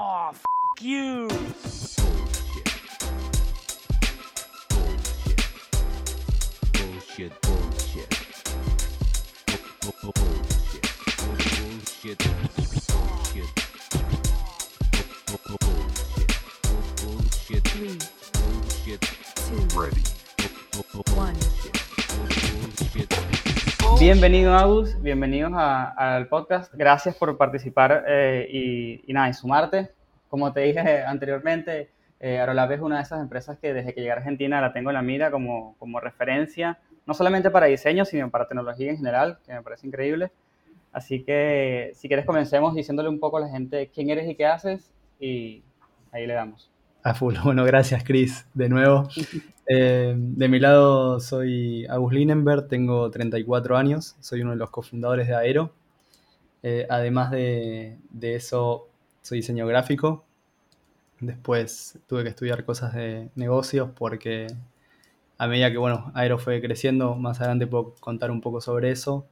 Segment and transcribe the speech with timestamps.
[0.00, 0.44] Oh, f
[0.80, 1.26] you.
[6.72, 8.10] Bullshit, bullshit.
[9.82, 10.22] Bullshit.
[12.00, 12.18] Bullshit.
[12.18, 12.57] Bullshit.
[24.10, 26.72] Bienvenido Agus, bienvenidos al podcast.
[26.72, 29.90] Gracias por participar eh, y, y nada, y sumarte.
[30.30, 34.12] Como te dije anteriormente, eh, Aerolab es una de esas empresas que desde que llegué
[34.12, 38.30] a Argentina la tengo en la mira como, como referencia, no solamente para diseño, sino
[38.30, 40.32] para tecnología en general, que me parece increíble.
[40.90, 44.46] Así que si quieres comencemos diciéndole un poco a la gente quién eres y qué
[44.46, 44.90] haces
[45.20, 45.62] y
[46.12, 46.70] ahí le damos.
[47.02, 47.34] A full.
[47.44, 49.08] Bueno, gracias, Chris, de nuevo.
[49.66, 55.28] Eh, de mi lado soy Agus Linenberg, tengo 34 años, soy uno de los cofundadores
[55.28, 55.72] de Aero.
[56.62, 58.88] Eh, además de, de eso,
[59.22, 60.24] soy diseño gráfico.
[61.20, 64.46] Después tuve que estudiar cosas de negocios porque
[65.38, 69.26] a medida que, bueno, Aero fue creciendo, más adelante puedo contar un poco sobre eso.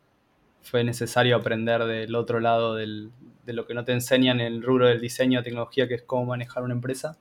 [0.62, 3.10] Fue necesario aprender del otro lado de
[3.46, 6.62] lo que no te enseñan en el rubro del diseño, tecnología, que es cómo manejar
[6.62, 7.18] una empresa.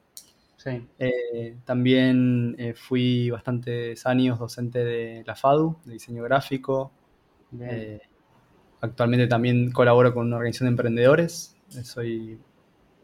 [0.66, 6.92] Sí, Eh, también eh, fui bastantes años docente de la FADU, de diseño gráfico.
[7.60, 8.00] Eh,
[8.82, 11.58] actualmente también colaboro con una organización de emprendedores.
[11.78, 12.40] Eh, soy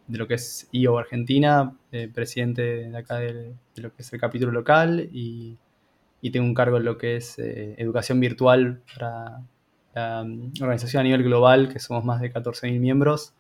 [0.08, 3.34] de lo que es IO Argentina, eh, presidente de acá de,
[3.76, 5.58] de lo que es el capítulo local y,
[6.22, 9.44] y tengo un cargo en lo que es educación virtual para
[9.96, 13.36] la um, organización a nivel global, que somos más de 14.000 miembros.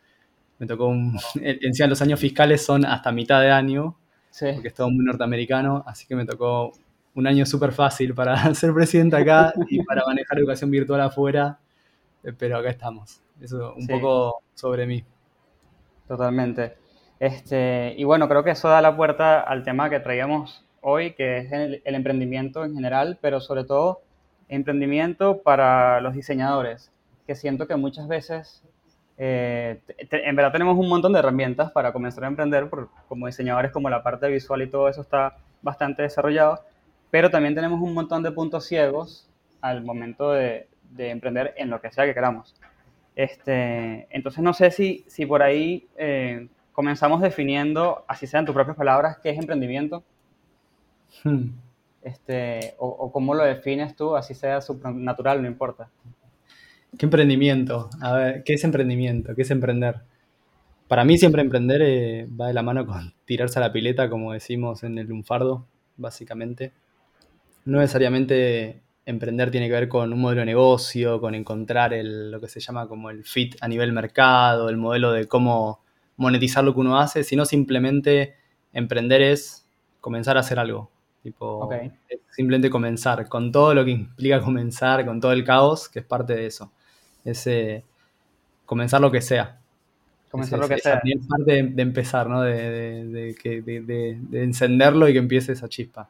[0.59, 1.17] Me tocó un...
[1.41, 3.97] Encima los años fiscales son hasta mitad de año,
[4.31, 4.47] sí.
[4.53, 6.71] porque es todo muy norteamericano, así que me tocó
[7.13, 11.59] un año súper fácil para ser presidente acá y para manejar educación virtual afuera,
[12.23, 13.21] eh, pero acá estamos.
[13.39, 13.91] Eso un Sí.
[13.93, 15.03] poco sobre mí.
[16.07, 16.75] Totalmente.
[17.19, 21.37] Este, y bueno, creo que eso da la puerta al tema que traíamos hoy, que
[21.37, 24.01] es el, el emprendimiento en general, pero sobre todo
[24.49, 26.91] emprendimiento para los diseñadores,
[27.27, 28.63] que siento que muchas veces,
[29.23, 33.27] eh, te- en verdad tenemos un montón de herramientas para comenzar a emprender, por- como
[33.27, 36.59] diseñadores, como la parte visual y todo eso está bastante desarrollado,
[37.11, 39.29] pero también tenemos un montón de puntos ciegos
[39.61, 42.55] al momento de, de emprender en lo que sea que queramos.
[43.15, 48.75] Este, entonces no sé si, si por ahí eh, comenzamos definiendo, así sean tus propias
[48.77, 50.03] palabras, qué es emprendimiento,
[51.23, 51.49] Hmm.
[52.01, 55.89] este, o, o cómo lo defines tú, así sea supernatural, no importa.
[56.97, 57.89] ¿Qué emprendimiento?
[58.01, 59.33] A ver, ¿qué es emprendimiento?
[59.35, 60.01] ¿Qué es emprender?
[60.87, 64.33] Para mí siempre emprender eh, va de la mano con tirarse a la pileta, como
[64.33, 66.73] decimos en el lunfardo, básicamente.
[67.65, 72.41] No necesariamente emprender tiene que ver con un modelo de negocio, con encontrar el- lo
[72.41, 75.81] que se llama como el fit a nivel mercado, el modelo de cómo
[76.17, 78.35] monetizar lo que uno hace, sino simplemente
[78.73, 79.67] emprender es
[80.01, 80.91] comenzar a hacer algo.
[81.23, 81.69] Tipo,
[82.31, 86.33] simplemente comenzar, con todo lo que implica comenzar, con todo el caos, que es parte
[86.35, 86.71] de eso.
[87.25, 87.83] Es eh,
[88.65, 89.59] comenzar lo que sea.
[90.29, 91.01] Comenzar Es- lo que sea.
[91.03, 92.41] Es parte de, de empezar, ¿no?
[92.41, 96.09] De- de- de encenderlo y que empiece esa chispa.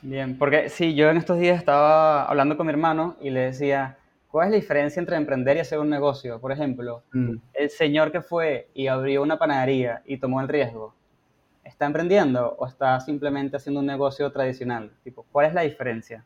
[0.00, 3.98] Bien, porque sí, yo en estos días estaba hablando con mi hermano y le decía,
[4.30, 6.40] ¿cuál es la diferencia entre emprender y hacer un negocio?
[6.40, 7.34] Por ejemplo, Mm.
[7.54, 10.94] el señor que fue y abrió una panadería y tomó el riesgo,
[11.64, 14.92] ¿está emprendiendo o está simplemente haciendo un negocio tradicional?
[15.02, 16.24] Tipo, ¿cuál es la diferencia?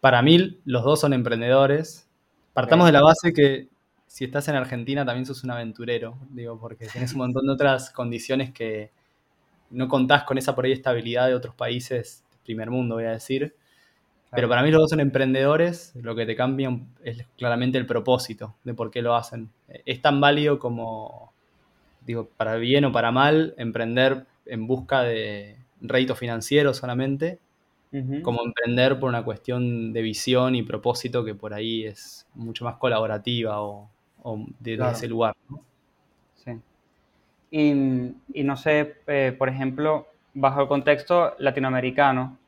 [0.00, 2.08] Para mí, los dos son emprendedores.
[2.52, 3.68] Partamos de la base que
[4.06, 7.90] si estás en Argentina también sos un aventurero, digo, porque tienes un montón de otras
[7.90, 8.90] condiciones que
[9.70, 13.54] no contás con esa por ahí estabilidad de otros países, primer mundo, voy a decir.
[14.30, 18.54] Pero para mí los dos son emprendedores, lo que te cambia es claramente el propósito
[18.64, 19.50] de por qué lo hacen.
[19.86, 21.32] Es tan válido como,
[22.06, 27.38] digo, para bien o para mal, emprender en busca de rédito financiero solamente,
[28.22, 32.76] Como emprender por una cuestión de visión y propósito que por ahí es mucho más
[32.76, 33.90] colaborativa o,
[34.22, 34.92] o de, Claro.
[34.92, 35.34] ese lugar.
[35.50, 35.60] ¿no?
[36.36, 36.52] Sí.
[37.50, 42.38] Y, y no sé, eh, por ejemplo, bajo el contexto latinoamericano,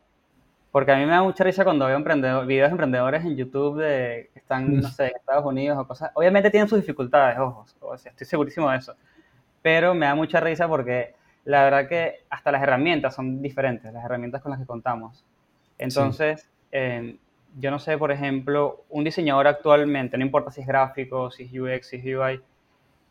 [0.73, 3.79] porque a mí me da mucha risa cuando veo emprendedor, videos de emprendedores en YouTube
[3.81, 6.11] de, que están, no sé, en Estados Unidos o cosas.
[6.15, 8.95] Obviamente tienen sus dificultades, ojo, o sea, estoy segurísimo de eso.
[9.63, 11.15] Pero me da mucha risa porque
[11.45, 15.23] la verdad que hasta las herramientas son diferentes, las herramientas con las que contamos.
[15.79, 17.17] Entonces, eh,
[17.59, 21.53] yo no sé, por ejemplo, un diseñador actualmente, no importa si es gráfico, si es
[21.53, 22.41] UX, si es UI,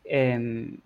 [0.04, 0.78] eh,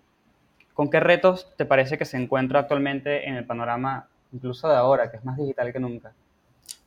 [0.73, 5.11] ¿con qué retos te parece que se encuentra actualmente en el panorama, incluso de ahora,
[5.11, 6.13] que es más digital que nunca?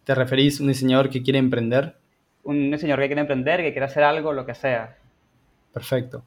[0.04, 1.96] ¿Te referís a un diseñador que quiere emprender?
[2.44, 4.96] Un diseñador que quiere emprender, que quiere hacer algo, lo que sea.
[5.72, 6.24] Perfecto.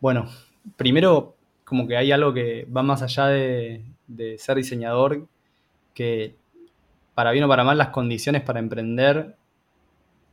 [0.00, 0.28] Bueno,
[0.76, 5.26] primero como que hay algo que va más allá de, de ser diseñador,
[5.94, 6.34] que
[7.14, 9.36] para bien o para mal las condiciones para emprender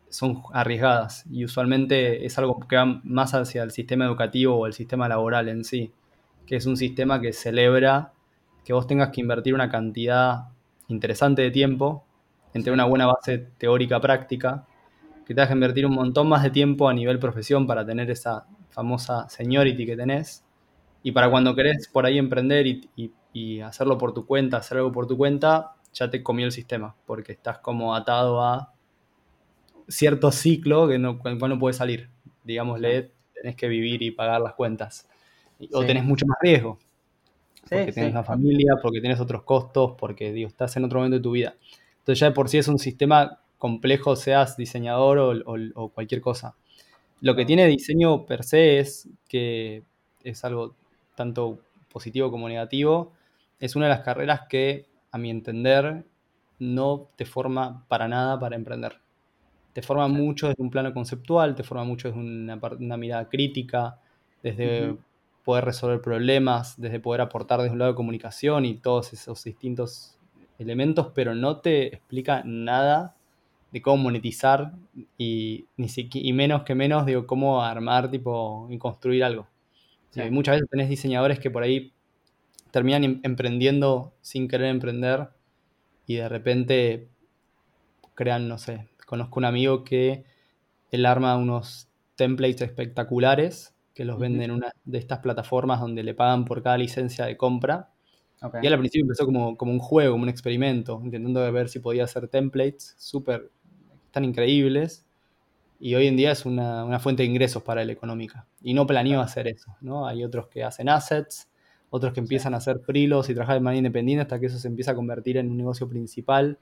[0.09, 4.73] son arriesgadas y usualmente es algo que va más hacia el sistema educativo o el
[4.73, 5.91] sistema laboral en sí,
[6.45, 8.11] que es un sistema que celebra
[8.65, 10.49] que vos tengas que invertir una cantidad
[10.89, 12.05] interesante de tiempo
[12.53, 14.65] entre una buena base teórica práctica,
[15.25, 18.45] que tengas que invertir un montón más de tiempo a nivel profesión para tener esa
[18.69, 20.43] famosa seniority que tenés,
[21.03, 24.77] y para cuando querés por ahí emprender y, y- y hacerlo por tu cuenta, hacer
[24.79, 28.73] algo por tu cuenta, ya te comió el sistema, porque estás como atado a
[29.87, 32.09] cierto ciclo que no, con el cual no puedes salir.
[32.43, 35.07] Digámosle, tenés que vivir y pagar las cuentas.
[35.73, 35.87] O Sí.
[35.87, 36.79] tenés mucho más riesgo,
[37.69, 38.11] Sí, porque tenés sí.
[38.11, 41.55] una familia, porque tenés otros costos, porque digo, estás en otro momento de tu vida.
[41.99, 46.21] Entonces ya de por sí es un sistema complejo, seas diseñador o, o- o cualquier
[46.21, 46.55] cosa.
[47.21, 49.83] Lo que tiene diseño per se es que
[50.23, 50.75] es algo
[51.15, 51.59] tanto
[51.91, 53.13] positivo como negativo.
[53.59, 56.05] Es una de las carreras que, a mi entender,
[56.59, 58.99] no te forma para nada para emprender.
[59.73, 63.99] Te forma mucho desde un plano conceptual, te forma mucho desde una, mirada crítica,
[64.43, 64.95] desde
[65.45, 70.17] poder resolver problemas, desde poder aportar desde un lado de comunicación y todos esos distintos
[70.59, 73.15] elementos, pero no te explica nada
[73.71, 74.73] de cómo monetizar
[75.17, 79.47] y, ni siqui- y menos que menos digo cómo armar tipo y construir algo.
[80.11, 80.21] Sí.
[80.29, 81.93] Muchas veces tenés diseñadores que por ahí
[82.71, 85.29] terminan em- emprendiendo sin querer emprender
[86.05, 87.09] y de repente
[88.15, 90.25] crean, no sé, conozco un amigo que
[90.91, 94.21] él arma unos templates espectaculares que los Ujú.
[94.23, 97.89] vende en una de estas plataformas donde le pagan por cada licencia de compra.
[98.41, 98.55] Ok.
[98.61, 101.79] Y él al principio empezó como, como un juego, como un experimento, intentando ver si
[101.79, 103.51] podía hacer templates súper,
[104.11, 105.05] tan increíbles.
[105.79, 108.47] Y hoy en día es una, una fuente de ingresos para él económica.
[108.61, 110.07] Y no planeó hacer eso, ¿no?
[110.07, 111.49] Hay otros que hacen assets,
[111.91, 114.67] otros que empiezan a hacer freelos y trabajar de manera independiente hasta que eso se
[114.67, 116.57] empieza a convertir en un negocio principal.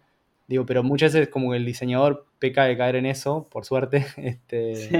[0.47, 4.05] Digo, pero muchas veces como que el diseñador peca de caer en eso, por suerte,
[4.17, 4.95] este, Sí.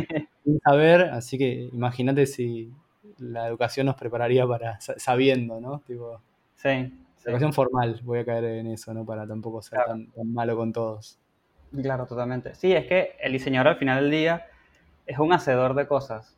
[0.45, 2.71] sin saber, así que imagínate si
[3.17, 5.79] la educación nos prepararía para sa- sabiendo, ¿no?
[5.87, 6.21] Tipo,
[6.55, 9.03] Sí, la educación formal, voy a caer en eso, ¿no?
[9.05, 9.91] Para tampoco ser Claro.
[9.93, 11.17] tan, tan malo con todos.
[11.81, 12.53] Claro, totalmente.
[12.55, 14.45] Sí, es que el diseñador al final del día
[15.07, 16.35] es un hacedor de cosas.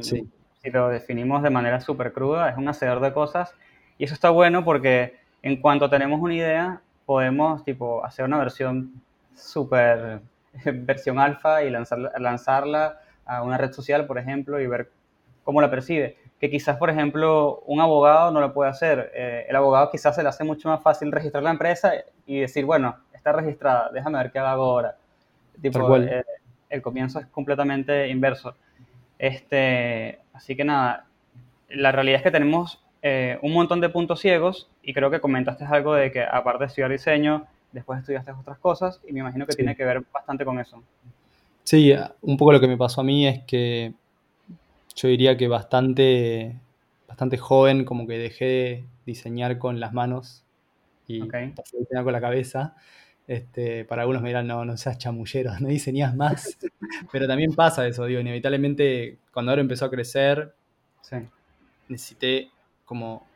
[0.00, 0.26] Sí.
[0.64, 3.54] Si lo definimos de manera súper cruda, es un hacedor de cosas.
[3.98, 9.02] Y eso está bueno porque en cuanto tenemos una idea, podemos tipo, hacer una versión
[9.36, 10.20] súper,
[10.64, 14.90] versión alfa y lanzarla, lanzarla a una red social, por ejemplo, y ver
[15.42, 16.16] cómo la percibe.
[16.40, 19.12] Que quizás, por ejemplo, un abogado no lo puede hacer.
[19.14, 21.92] Eh, el abogado quizás se le hace mucho más fácil registrar la empresa
[22.24, 24.96] y decir, bueno, está registrada, déjame ver qué hago ahora.
[25.60, 26.24] Tipo, eh,
[26.70, 28.56] el comienzo es completamente inverso.
[29.18, 31.06] Este, así que nada,
[31.70, 35.64] la realidad es que tenemos eh, un montón de puntos ciegos y creo que comentaste
[35.64, 39.52] algo de que aparte de estudiar diseño, después estudiaste otras cosas y me imagino que
[39.52, 39.56] Sí.
[39.56, 40.82] tiene que ver bastante con eso.
[41.64, 43.94] Sí, un poco lo que me pasó a mí es que
[44.94, 46.56] yo diría que bastante,
[47.08, 50.44] bastante joven, como que dejé de diseñar con las manos
[51.08, 51.34] y Ok.
[51.56, 52.76] pasé a diseñar con la cabeza.
[53.26, 56.58] Este, para algunos me dirán, no, no seas chamullero, no diseñas más.
[57.12, 60.54] Pero también pasa eso, digo, inevitablemente cuando ahora empezó a crecer,
[61.02, 61.16] Sí,
[61.88, 62.50] necesité
[62.84, 63.26] como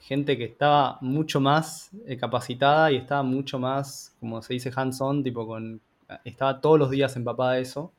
[0.00, 5.22] gente que estaba mucho más eh, capacitada y estaba mucho más, como se dice, hands-on,
[5.22, 5.80] tipo con,
[6.24, 7.92] estaba todos los días empapada de eso.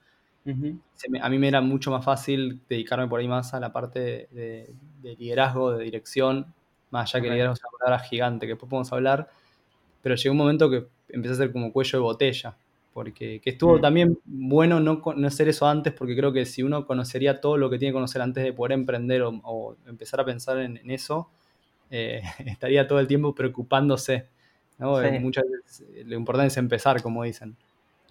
[0.45, 0.79] Ujú.
[0.95, 3.71] Se me- a mí me era mucho más fácil dedicarme por ahí más a la
[3.73, 6.53] parte de, de- de liderazgo, de dirección,
[6.91, 7.33] más allá que Ok.
[7.33, 9.29] liderazgo es una palabra gigante, que después podemos hablar,
[10.01, 12.57] pero llegó un momento que empecé a ser como cuello de botella,
[12.93, 13.81] porque que estuvo Mm.
[13.81, 17.69] también bueno no, no hacer eso antes, porque creo que si uno conocería todo lo
[17.69, 20.91] que tiene que conocer antes de poder emprender o, o empezar a pensar en, en
[20.91, 21.29] eso,
[21.91, 24.27] eh, estaría todo el tiempo preocupándose.
[24.77, 24.99] ¿no?
[25.01, 25.07] Sí.
[25.07, 27.55] Eh, Muchas veces eh, lo importante es empezar, como dicen.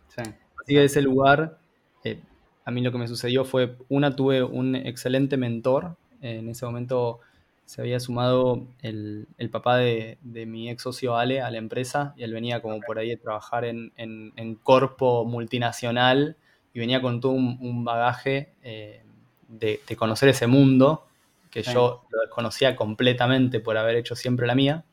[0.09, 0.23] Sí.
[0.63, 1.59] Así que ese lugar,
[2.05, 2.21] eh,
[2.65, 5.97] a mí lo que me sucedió fue, una, tuve un excelente mentor.
[6.23, 7.21] eh, en ese momento
[7.67, 12.13] se había sumado el, el papá de, de mi ex socio Ale a la empresa
[12.17, 16.37] y él venía como por ahí a trabajar en, en, en corpo multinacional
[16.75, 19.03] y venía con todo un, un bagaje eh,
[19.49, 21.07] de, de conocer ese mundo
[21.51, 21.73] que Sí.
[21.73, 24.85] yo lo desconocía completamente por haber hecho siempre la mía.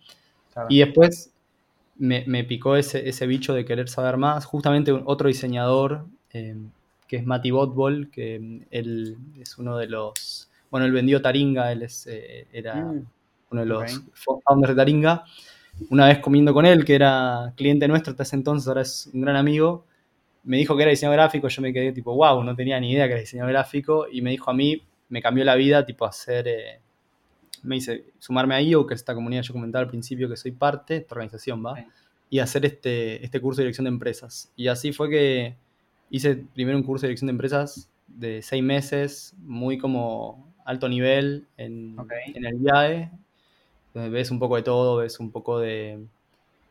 [0.53, 0.67] Claro.
[0.69, 1.33] Y después
[1.97, 4.45] me, me picó ese, ese bicho de querer saber más.
[4.45, 6.55] Justamente un- otro diseñador, eh,
[7.07, 10.50] que es Mati Botbol, que mm, él es uno de los...
[10.71, 13.05] Bueno, él vendió Taringa, él es, eh, era Mm,
[13.51, 14.03] uno de los ok.
[14.15, 15.23] fo- founders de Taringa.
[15.89, 19.21] Una vez comiendo con él, que era cliente nuestro hasta ese entonces, ahora es un
[19.21, 19.85] gran amigo,
[20.43, 23.05] me dijo que era diseñador gráfico, yo me quedé tipo, wow, no tenía ni idea
[23.05, 26.47] que era diseñador gráfico, y me dijo a mí, me cambió la vida, tipo, hacer,
[26.47, 26.79] eh,
[27.63, 30.35] me hice sumarme a IO, que es esta comunidad que yo comentaba al principio que
[30.37, 31.83] soy parte, esta organización va, Sí.
[32.31, 34.51] y hacer este, este curso de dirección de empresas.
[34.55, 35.55] Y así fue que
[36.09, 41.47] hice primero un curso de dirección de empresas de seis meses, muy como alto nivel
[41.57, 42.11] en, Ok.
[42.33, 43.11] en el IAE,
[43.93, 46.05] donde ves un poco de todo, ves un poco de,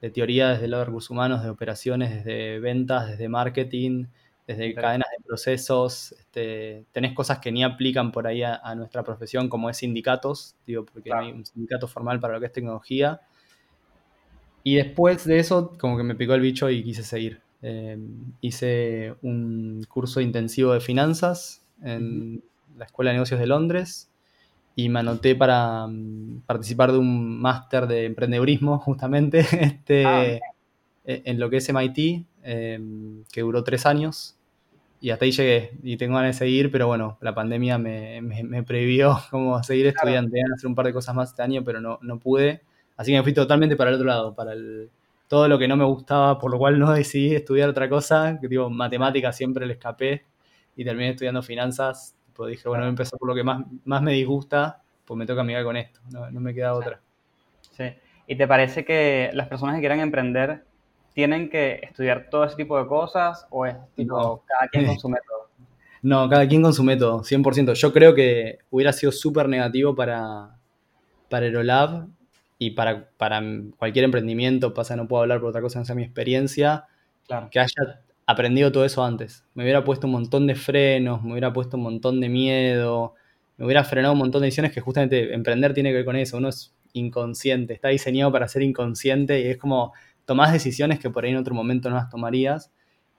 [0.00, 4.06] de teoría desde el lado de recursos humanos, de operaciones, desde ventas, desde marketing,
[4.46, 6.12] desde cadenas de procesos.
[6.18, 10.56] Este, tenés cosas que ni aplican por ahí a, a nuestra profesión, como es sindicatos,
[10.66, 11.22] digo, porque Claro.
[11.22, 13.20] no hay un sindicato formal para lo que es tecnología.
[14.62, 17.40] Y después de eso, como que me picó el bicho y quise seguir.
[17.62, 17.98] Eh,
[18.40, 22.42] hice un curso intensivo de finanzas en
[22.80, 24.10] la Escuela de Negocios de Londres
[24.76, 30.40] y me anoté para mm, participar de un máster de emprendedurismo, justamente, este, Ah,
[31.04, 32.80] e- en lo que es MIT, eh,
[33.32, 34.36] que duró tres años.
[35.00, 38.42] Y hasta ahí llegué y tengo ganas de seguir, pero bueno, la pandemia me, me,
[38.44, 40.20] me prohibió como seguir Claro.
[40.20, 40.36] estudiando.
[40.54, 42.62] Hacer un par de cosas más este año, pero no, no pude.
[42.96, 44.90] Así que me fui totalmente para el otro lado, para el,
[45.28, 48.48] todo lo que no me gustaba, por lo cual no decidí estudiar otra cosa, que
[48.48, 50.24] digo, matemáticas siempre le escapé
[50.76, 52.14] y terminé estudiando finanzas.
[52.40, 55.26] Pues dije, bueno, voy a empezar por lo que más, más me disgusta, pues me
[55.26, 56.98] toca amigar con esto, no, no me queda otra.
[57.70, 57.84] Sí.
[58.26, 60.64] ¿Y te parece que las personas que quieran emprender
[61.12, 64.42] tienen que estudiar todo ese tipo de cosas o es tipo No.
[64.46, 65.50] cada quien con su método?
[66.00, 67.74] No, cada quien con su método, 100%.
[67.74, 70.56] Yo creo que hubiera sido súper negativo para,
[71.28, 72.06] para Aerolab
[72.56, 73.42] y para, para
[73.76, 76.86] cualquier emprendimiento, pasa, no puedo hablar por otra cosa, no sea mi experiencia,
[77.26, 77.48] Claro.
[77.50, 79.44] que haya aprendido todo eso antes.
[79.54, 83.14] Me hubiera puesto un montón de frenos, me hubiera puesto un montón de miedo,
[83.56, 86.36] me hubiera frenado un montón de decisiones que justamente emprender tiene que ver con eso.
[86.38, 89.92] Uno es inconsciente, está diseñado para ser inconsciente y es como
[90.24, 92.72] tomás decisiones que por ahí en otro momento no las tomarías.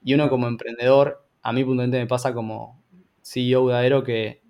[0.03, 2.82] Y uno como emprendedor, a mí puntualmente me pasa como
[3.22, 4.41] CEO de Aero que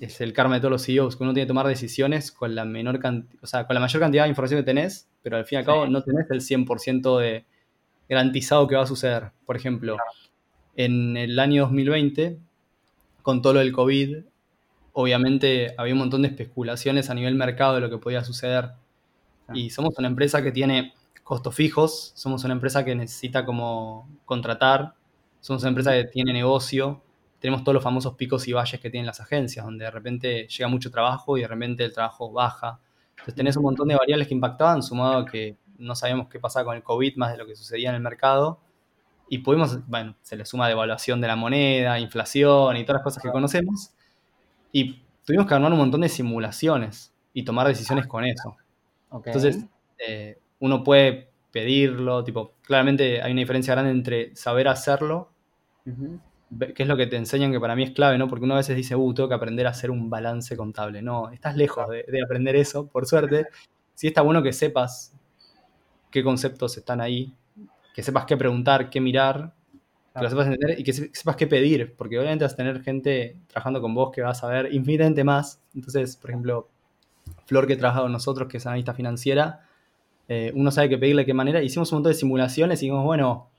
[0.00, 2.64] es el karma de todos los CEOs, que uno tiene que tomar decisiones con la
[2.64, 5.56] menor cantidad, o sea, con la mayor cantidad de información que tenés, pero al fin
[5.56, 5.92] y al cabo Sí.
[5.92, 7.44] no tenés el 100% de
[8.12, 9.32] garantizado que va a suceder.
[9.46, 9.96] Por ejemplo,
[10.76, 12.38] en el año 2020,
[13.22, 14.24] con todo lo del COVID,
[14.92, 18.72] obviamente había un montón de especulaciones a nivel mercado de lo que podía suceder.
[19.54, 20.92] Y somos una empresa que tiene
[21.22, 24.94] costos fijos, somos una empresa que necesita como contratar,
[25.40, 27.02] somos una empresa que tiene negocio,
[27.38, 30.68] tenemos todos los famosos picos y valles que tienen las agencias, donde de repente llega
[30.68, 32.78] mucho trabajo y de repente el trabajo baja.
[33.10, 36.64] Entonces tenés un montón de variables que impactaban, sumado a que no sabíamos qué pasaba
[36.66, 38.60] con el COVID más de lo que sucedía en el mercado.
[39.28, 43.22] Y pudimos, bueno, se le suma devaluación de la moneda, inflación y todas las cosas
[43.22, 43.92] que conocemos.
[44.72, 48.56] Y tuvimos que armar un montón de simulaciones y tomar decisiones con eso.
[49.30, 49.64] Entonces,
[50.06, 55.30] eh, uno puede pedirlo, tipo, claramente hay una diferencia grande entre saber hacerlo,
[56.50, 58.28] ve- que es lo que te enseñan que para mí es clave, ¿no?
[58.28, 61.02] Porque uno a veces dice, uh, tengo que aprender a hacer un balance contable.
[61.02, 63.46] No, estás lejos de, de aprender eso, por suerte.
[63.94, 65.14] Sí está bueno que sepas
[66.12, 67.34] qué conceptos están ahí,
[67.94, 69.54] que sepas qué preguntar, qué mirar,
[70.14, 72.82] que lo sepas entender y que se- sepas qué pedir, porque obviamente vas a tener
[72.82, 75.60] gente trabajando con vos que va a saber infinitamente más.
[75.74, 76.68] Entonces, por ejemplo,
[77.46, 79.66] Flor que trabaja con nosotros, que es analista financiera,
[80.28, 81.62] eh, uno sabe qué pedirle de qué manera.
[81.62, 83.50] Hicimos un montón de simulaciones y dijimos, bueno,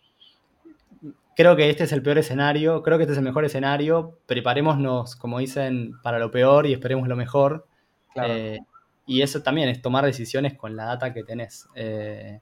[1.36, 5.15] creo que este es el peor escenario, creo que este es el mejor escenario, preparémonos,
[5.15, 7.67] como dicen, para lo peor y esperemos lo mejor.
[8.13, 8.33] Claro.
[8.33, 8.60] Eh,
[9.05, 11.67] y eso también es tomar decisiones con la data que tenés.
[11.75, 12.39] Eh,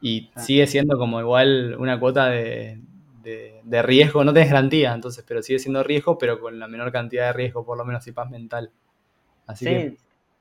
[0.00, 0.44] y Ah.
[0.44, 2.80] sigue siendo como igual una cuota de,
[3.22, 6.92] de- de riesgo, no tenés garantía, entonces, pero sigue siendo riesgo, pero con la menor
[6.92, 8.72] cantidad de riesgo, por lo menos y paz mental.
[9.46, 9.96] Así Sí, que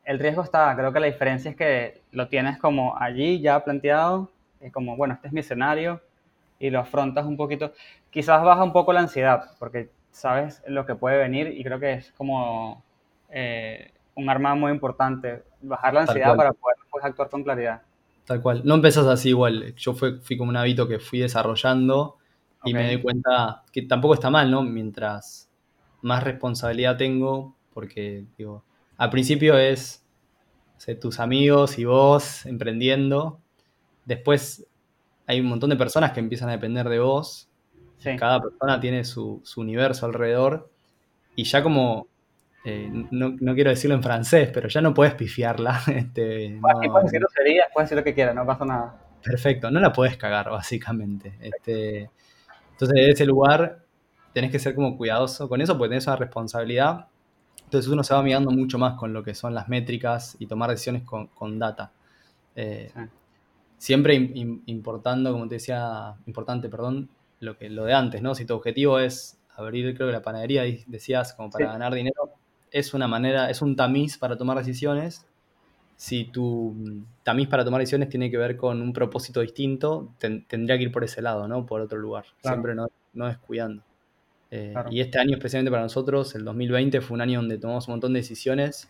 [0.05, 4.31] el riesgo está, creo que la diferencia es que lo tienes como allí ya planteado,
[4.61, 6.01] es como, bueno, este es mi escenario
[6.59, 7.73] y lo afrontas un poquito.
[8.11, 11.93] Quizás baja un poco la ansiedad, porque sabes lo que puede venir y creo que
[11.93, 12.83] es como
[13.29, 17.81] eh, un arma muy importante, bajar la ansiedad para poder pues, actuar con claridad.
[18.25, 18.61] Tal cual.
[18.65, 19.73] No empezás así igual.
[19.75, 22.17] Yo fui, fui como un hábito que fui desarrollando
[22.65, 24.63] y me doy cuenta que tampoco está mal, ¿no?
[24.63, 25.49] Mientras
[26.01, 28.63] más responsabilidad tengo, porque, digo,
[28.97, 30.03] al principio es
[30.75, 33.39] o sea, tus amigos y vos emprendiendo.
[34.05, 34.67] Después
[35.27, 37.47] hay un montón de personas que empiezan a depender de vos.
[37.99, 40.69] Sí, Cada persona tiene su, su universo alrededor.
[41.35, 42.07] Y ya como,
[42.69, 45.79] eh, no, no quiero decirlo en francés, pero ya no puedes pifiarla.
[45.87, 49.01] Este, no- puedes decir groserías, puedes decir lo que quieras, no pasa nada.
[49.23, 51.33] Perfecto, no la podés cagar, básicamente.
[51.41, 52.09] Este,
[52.71, 53.79] entonces, de ese lugar
[54.33, 57.07] tenés que ser como cuidadoso con eso porque tenés una responsabilidad.
[57.63, 60.69] Entonces, uno se va mirando mucho más con lo que son las métricas y tomar
[60.69, 61.91] decisiones con, con data.
[62.55, 63.01] Eh, Sí.
[63.79, 67.09] Siempre im- im- importando, como te decía, importante, perdón,
[67.41, 68.33] lo, que, lo de antes, ¿no?
[68.33, 71.71] Si tu objetivo es abrir, creo que la panadería, decías, como para Sí.
[71.73, 72.31] ganar dinero,
[72.71, 75.25] es una manera, es un tamiz para tomar decisiones.
[75.95, 76.75] Si tu
[77.23, 80.91] tamiz para tomar decisiones tiene que ver con un propósito distinto, ten- tendría que ir
[80.91, 81.65] por ese lado, ¿no?
[81.65, 82.25] Por otro lugar.
[82.41, 82.55] Claro.
[82.57, 83.83] Siempre no, no descuidando.
[84.51, 84.89] Eh, Claro.
[84.91, 88.13] Y este año, especialmente para nosotros, el 2020, fue un año donde tomamos un montón
[88.13, 88.89] de decisiones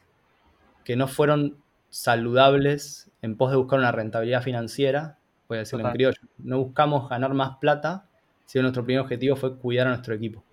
[0.84, 1.58] que no fueron
[1.90, 6.22] saludables en pos de buscar una rentabilidad financiera, voy a decirlo en criollo.
[6.38, 8.10] No buscamos ganar más plata,
[8.46, 10.44] sino nuestro primer objetivo fue cuidar a nuestro equipo.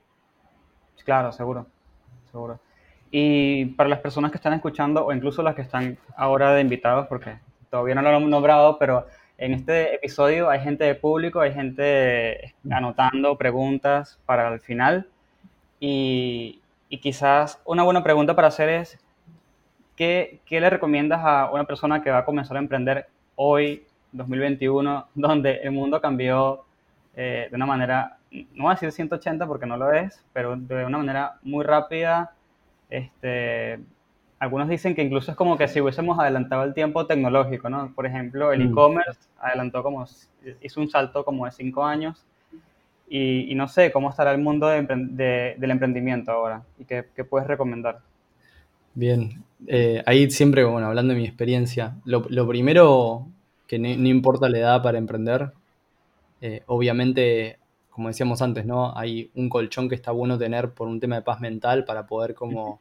[1.05, 1.67] Claro, seguro,
[2.31, 2.59] seguro.
[3.17, 7.07] Y para las personas que están escuchando, o incluso las que están ahora de invitados,
[7.07, 7.39] porque
[7.71, 9.07] todavía no lo hemos nombrado, pero
[9.39, 15.07] en este episodio hay gente de público, hay gente anotando preguntas para el final.
[15.79, 18.99] Y, y quizás una buena pregunta para hacer es,
[19.95, 23.07] ¿qué, qué le recomiendas a una persona que va a comenzar a emprender
[23.37, 26.65] hoy, 2021, donde el mundo cambió
[27.15, 30.85] eh, de una manera, no voy a decir 180 porque no lo es, pero de
[30.85, 32.33] una manera muy rápida.
[32.97, 33.81] Este,
[34.39, 37.93] algunos dicen que incluso es como que si hubiésemos adelantado el tiempo tecnológico, ¿no?
[37.95, 38.71] Por ejemplo, el Mm.
[38.71, 40.05] e-commerce adelantó como,
[40.63, 42.25] hizo un salto como de 5 años.
[43.09, 47.23] Y, y no sé cómo estará el mundo de del emprendimiento ahora y qué, qué
[47.25, 48.01] puedes recomendar.
[48.95, 53.27] Bien, eh, ahí siempre, bueno, hablando de mi experiencia, lo, lo primero
[53.67, 55.53] que no, no importa la edad para emprender,
[56.41, 57.59] eh, obviamente,
[57.91, 58.97] como decíamos antes, ¿no?
[58.97, 62.35] Hay un colchón que está bueno tener por un tema de paz mental para poder
[62.35, 62.81] como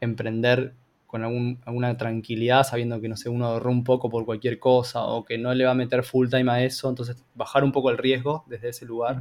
[0.00, 0.74] emprender
[1.06, 5.04] con algún- alguna tranquilidad, sabiendo que, no sé, uno ahorró un poco por cualquier cosa
[5.04, 7.90] o que no le va a meter full time a eso, entonces bajar un poco
[7.90, 9.20] el riesgo desde ese lugar.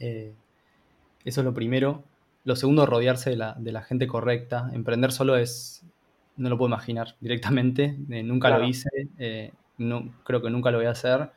[0.00, 0.32] Eh,
[1.24, 2.02] eso es lo primero.
[2.44, 4.70] Lo segundo, rodearse de la, de la gente correcta.
[4.72, 5.84] Emprender solo es,
[6.36, 7.96] no lo puedo imaginar directamente.
[8.10, 8.62] Eh, nunca Claro.
[8.62, 8.88] lo hice,
[9.18, 11.30] eh, no, creo que nunca lo voy a hacer.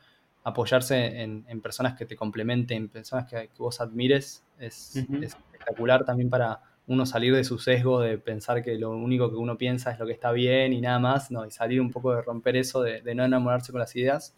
[0.44, 6.04] Apoyarse en, en personas que te complementen, en personas que, que vos admires, es espectacular
[6.04, 9.92] también para uno salir de su sesgo de pensar que lo único que uno piensa
[9.92, 12.56] es lo que está bien y nada más, no, y salir un poco de romper
[12.56, 14.36] eso, de, no enamorarse con las ideas.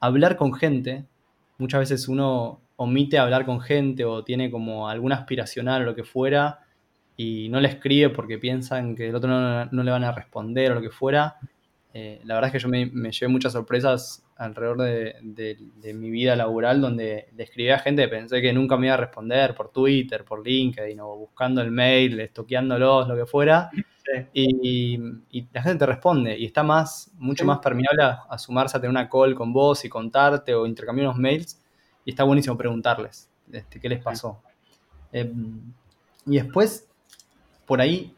[0.00, 1.04] Hablar con gente,
[1.58, 6.02] muchas veces uno omite hablar con gente o tiene como alguna aspiracional o lo que
[6.02, 6.58] fuera
[7.16, 10.72] y no le escribe porque piensan que el otro no, no le van a responder
[10.72, 11.36] o lo que fuera.
[11.92, 15.92] Eh, la verdad es que yo me, me llevé muchas sorpresas alrededor de, de- de
[15.92, 18.98] mi vida laboral donde le escribí a gente que pensé que nunca me iba a
[18.98, 23.70] responder por Twitter, por LinkedIn o buscando el mail, estoqueándolos, lo que fuera.
[23.72, 24.26] Sí.
[24.32, 25.00] Y,
[25.30, 27.46] y la gente te responde y está más, mucho Sí.
[27.48, 31.08] más permeable a, a sumarse a tener una call con vos y contarte o intercambiar
[31.08, 31.60] unos mails.
[32.04, 34.40] Y está buenísimo preguntarles este, qué les pasó.
[35.12, 35.30] Eh,
[36.26, 36.88] y después,
[37.66, 38.14] por ahí,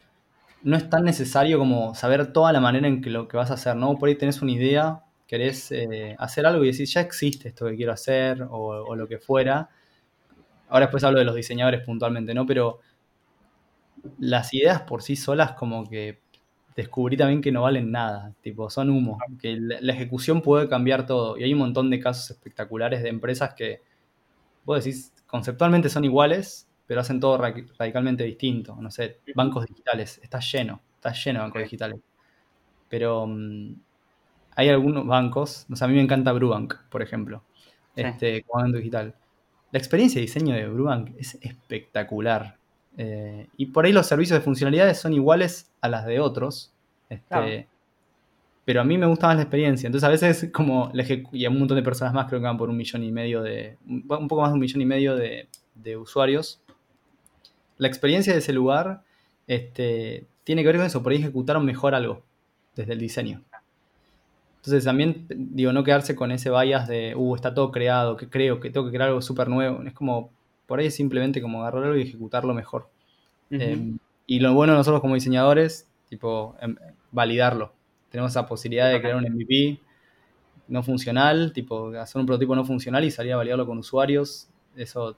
[0.64, 3.54] no es tan necesario como saber toda la manera en que lo que vas a
[3.54, 3.98] hacer, ¿no?
[3.98, 7.76] Por ahí tenés una idea, querés eh, hacer algo y decís, ya existe esto que
[7.76, 8.50] quiero hacer o,
[8.86, 9.70] o lo que fuera.
[10.68, 12.46] Ahora después hablo de los diseñadores puntualmente, ¿no?
[12.46, 12.80] Pero
[14.18, 16.20] las ideas por sí solas como que
[16.76, 21.06] descubrí también que no valen nada, tipo, son humo, que la, la ejecución puede cambiar
[21.06, 21.36] todo.
[21.36, 23.82] Y hay un montón de casos espectaculares de empresas que,
[24.64, 28.76] vos decís, conceptualmente son iguales, pero hacen todo ra- radicalmente distinto.
[28.80, 32.00] No sé, bancos digitales, está lleno, está lleno de bancos digitales.
[32.88, 33.74] Pero mm,
[34.56, 37.42] hay algunos bancos, o sea, a mí me encanta Brubank, por ejemplo,
[37.96, 38.02] Sí.
[38.02, 39.14] este, como banco digital.
[39.72, 42.58] La experiencia de diseño de Brubank es espectacular.
[42.98, 46.72] Eh, y por ahí los servicios de funcionalidades son iguales a las de otros.
[47.10, 47.66] Este, Claro.
[48.64, 49.86] Pero a mí me gusta más la experiencia.
[49.88, 52.56] Entonces a veces como la y a un montón de personas más creo que van
[52.56, 55.16] por un millón y medio de, un un poco más de un millón y medio
[55.16, 56.61] de, de usuarios.
[57.82, 59.02] La experiencia de ese lugar
[59.48, 62.22] este, tiene que ver con eso, por ahí ejecutaron mejor algo
[62.76, 63.42] desde el diseño.
[64.58, 68.60] Entonces también, digo, no quedarse con ese bias de, uh, está todo creado, que creo
[68.60, 69.82] que tengo que crear algo súper nuevo.
[69.82, 70.30] Es como,
[70.66, 72.88] por ahí es simplemente como agarrar algo y ejecutarlo mejor.
[73.50, 73.94] Eh,
[74.28, 76.76] y lo bueno de nosotros como diseñadores, tipo, em,
[77.10, 77.72] validarlo.
[78.10, 79.80] Tenemos esa posibilidad de crear un MVP
[80.68, 84.48] no funcional, tipo, hacer un prototipo no funcional y salir a validarlo con usuarios.
[84.76, 85.16] Eso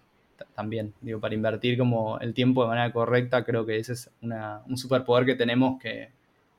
[0.55, 4.63] también, digo, para invertir como el tiempo de manera correcta, creo que ese es una-
[4.67, 6.11] un superpoder que tenemos que,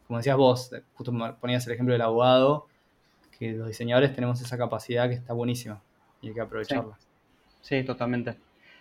[0.07, 2.67] como decías vos, justo me ponías el ejemplo del abogado,
[3.37, 5.81] que los diseñadores tenemos esa capacidad que está buenísima
[6.21, 6.97] y hay que aprovecharla.
[7.61, 8.37] Sí, totalmente.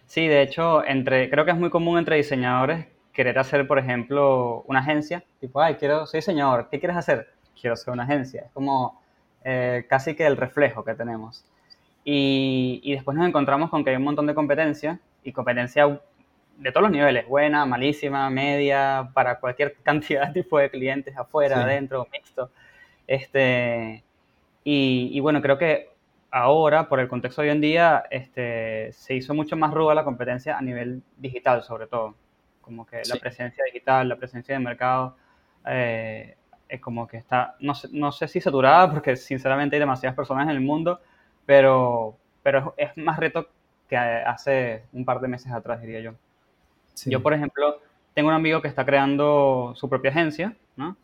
[0.06, 4.62] Sí, de hecho, entre, creo que es muy común entre diseñadores querer hacer, por ejemplo,
[4.66, 5.24] una agencia.
[5.40, 7.28] Tipo, ay, quiero, soy diseñador, ¿qué quieres hacer?
[7.58, 8.42] Quiero ser una agencia.
[8.42, 9.00] Es como
[9.44, 11.44] eh, casi que el reflejo que tenemos.
[12.04, 16.00] Y, y después nos encontramos con que hay un montón de competencia y competencia
[16.58, 21.56] de todos los niveles, buena, malísima, media, para cualquier cantidad de tipo de clientes, afuera,
[21.56, 21.62] Sí.
[21.62, 22.50] adentro, mixto.
[23.06, 24.04] Este,
[24.64, 25.90] y, y bueno, creo que
[26.30, 30.04] ahora, por el contexto de hoy en día, este, se hizo mucho más ruda la
[30.04, 32.14] competencia a nivel digital, sobre todo.
[32.60, 33.20] Como que la Sí.
[33.20, 35.16] presencia digital, la presencia de mercado,
[35.66, 36.36] eh,
[36.68, 40.44] es como que está, no sé, no sé si saturada, porque sinceramente hay demasiadas personas
[40.44, 41.00] en el mundo,
[41.46, 43.48] pero, pero es más reto
[43.88, 46.14] que hace un par de meses atrás, diría yo.
[46.94, 47.10] Sí.
[47.10, 47.80] Yo, por ejemplo,
[48.14, 50.96] tengo un amigo que está creando su propia agencia, ¿no?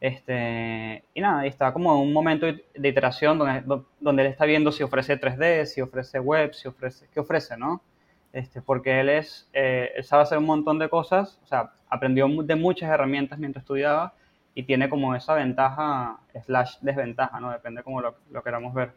[0.00, 4.28] Este, y nada, y está como en un momento de iteración donde, do- donde él
[4.30, 7.82] está viendo si ofrece 3D, si ofrece web, si ofrece, qué ofrece, ¿no?
[8.32, 12.28] Este, porque él es, eh, él sabe hacer un montón de cosas, o sea, aprendió
[12.44, 14.14] de muchas herramientas mientras estudiaba
[14.54, 17.50] y tiene como esa ventaja slash desventaja, ¿no?
[17.50, 18.92] Depende cómo lo, lo queramos ver.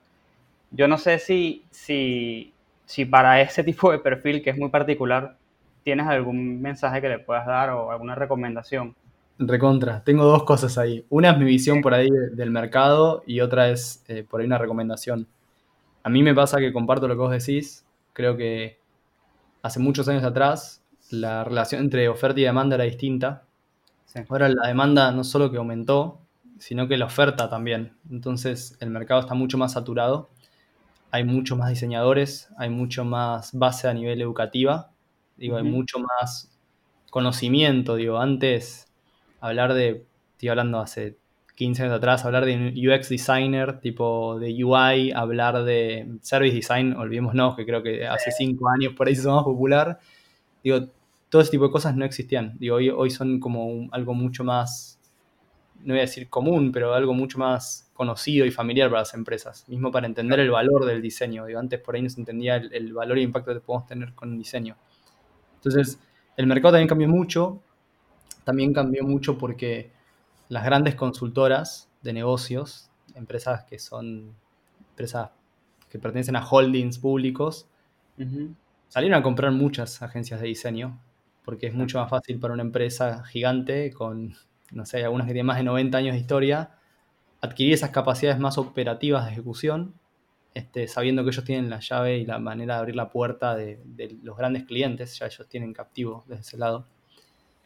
[0.72, 2.54] Yo no sé si, si,
[2.86, 5.38] si para ese tipo de perfil que es muy particular,
[5.84, 8.96] tienes algún mensaje que le puedas dar o alguna recomendación.
[9.40, 11.04] Recontra, tengo dos cosas ahí.
[11.10, 14.46] Una es mi visión por ahí de- del mercado y otra es eh, por ahí
[14.48, 15.28] una recomendación.
[16.04, 17.86] A mí me pasa que comparto lo que vos decís.
[18.14, 18.80] Creo que
[19.64, 23.44] hace muchos años atrás la relación entre oferta y demanda era distinta.
[24.06, 24.22] Sí.
[24.30, 26.20] Ahora la demanda no solo que aumentó,
[26.60, 27.94] sino que la oferta también.
[28.12, 30.30] Entonces el mercado está mucho más saturado.
[31.12, 34.92] Hay muchos más diseñadores, hay mucho más base a nivel educativa.
[35.38, 36.58] Digo, hay mucho más
[37.10, 37.96] conocimiento.
[37.96, 38.88] Digo, antes
[39.42, 41.18] hablar de, estoy hablando hace
[41.56, 46.94] 15 años atrás, hablar de un UX designer, tipo de UI, hablar de service design,
[46.96, 50.00] olvidémonos, que creo que hace 5 años por ahí se hizo más popular.
[50.64, 50.90] Digo,
[51.30, 52.58] todo ese tipo de cosas no existían.
[52.60, 55.01] Digo, hoy, hoy son como un- algo mucho más,
[55.84, 59.68] no voy a decir común, pero algo mucho más conocido y familiar para las empresas.
[59.68, 61.46] Mismo para entender el valor del diseño.
[61.46, 64.14] Digo, antes por ahí no se entendía el, el valor y impacto que podemos tener
[64.14, 64.78] con el diseño.
[65.56, 66.00] Entonces,
[66.38, 67.62] el mercado también cambió mucho.
[68.44, 69.92] También cambió mucho porque
[70.50, 74.36] las grandes consultoras de negocios, empresas que son
[74.90, 75.30] empresas
[75.90, 77.68] que pertenecen a holdings públicos,
[78.88, 81.00] salieron a comprar muchas agencias de diseño,
[81.44, 84.36] porque es mucho más fácil para una empresa gigante con,
[84.72, 86.72] no sé, algunas que tienen más de 90 años de historia,
[87.42, 89.96] adquirir esas capacidades más operativas de ejecución,
[90.54, 93.82] este, sabiendo que ellos tienen la llave y la manera de abrir la puerta de,
[93.86, 96.88] de los grandes clientes, ya ellos tienen captivo desde ese lado.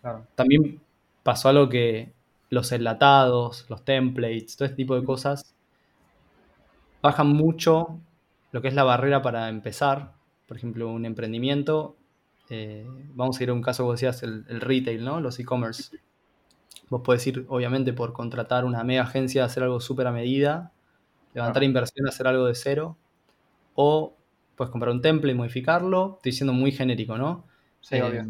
[0.01, 0.27] Claro.
[0.35, 0.81] También
[1.23, 2.13] pasó algo que
[2.49, 5.55] los enlatados, los templates, todo este tipo de cosas
[7.01, 7.99] bajan mucho
[8.51, 10.13] lo que es la barrera para empezar.
[10.47, 11.97] Por ejemplo, un emprendimiento.
[12.49, 15.19] eh, vamos a ir a un caso que vos decías, el, el retail, ¿no?
[15.19, 15.91] Los e-commerce.
[16.89, 20.71] Vos podés ir, obviamente, por contratar una mega agencia a hacer algo súper a medida,
[21.33, 21.65] levantar Claro.
[21.65, 22.97] inversión, hacer algo de cero,
[23.75, 24.15] o
[24.55, 26.15] puedes comprar un template y modificarlo.
[26.17, 27.45] Estoy siendo muy genérico, ¿no?
[27.81, 28.29] Sí, Eh, obvio.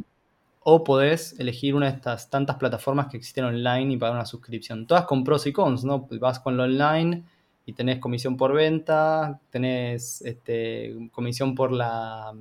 [0.62, 4.88] o podés elegir una de estas tantas plataformas que existen online y pagar una suscripción.
[4.88, 6.08] Todas con pros y cons, ¿no?
[6.20, 7.24] Vas con lo online
[7.65, 12.34] y tenés comisión por venta, tenés este, comisión por, la,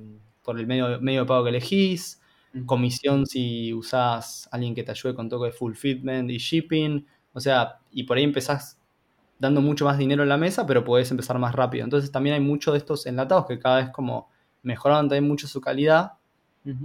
[0.43, 2.21] por el medio, medio de pago que elegís.
[2.65, 7.05] Comisión si usás a alguien que te ayude con todo de fulfillment y shipping.
[7.33, 8.79] O sea, y por ahí empezás
[9.39, 11.83] dando mucho más dinero en la mesa, pero podés empezar más rápido.
[11.83, 14.29] Entonces también hay muchos de estos enlatados que cada vez como
[14.63, 16.13] mejoran también mucho su calidad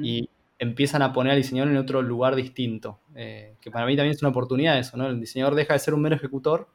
[0.00, 0.28] y
[0.58, 3.00] empiezan a poner al diseñador en otro lugar distinto.
[3.14, 5.06] eh, que para mí también es una oportunidad eso, ¿no?
[5.08, 6.68] El diseñador deja de ser un mero ejecutor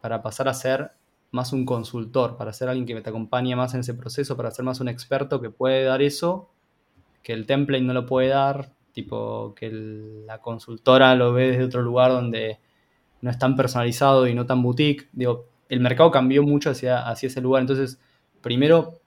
[0.00, 0.92] para pasar a ser
[1.30, 4.64] más un consultor, para ser alguien que te acompañe más en ese proceso, para ser
[4.64, 6.50] más un experto que puede dar eso,
[7.24, 11.82] que el template no lo puede dar, tipo que la consultora lo ve desde otro
[11.82, 12.60] lugar donde
[13.20, 15.08] no es tan personalizado y no tan boutique.
[15.12, 17.62] Digo, el mercado cambió mucho hacia, hacia ese lugar.
[17.62, 17.98] Entonces,
[18.40, 19.00] primero,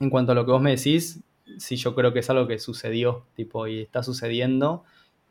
[0.00, 1.22] en cuanto a lo que vos me decís,
[1.58, 4.82] sí, yo creo que es algo que sucedió, tipo, y está sucediendo,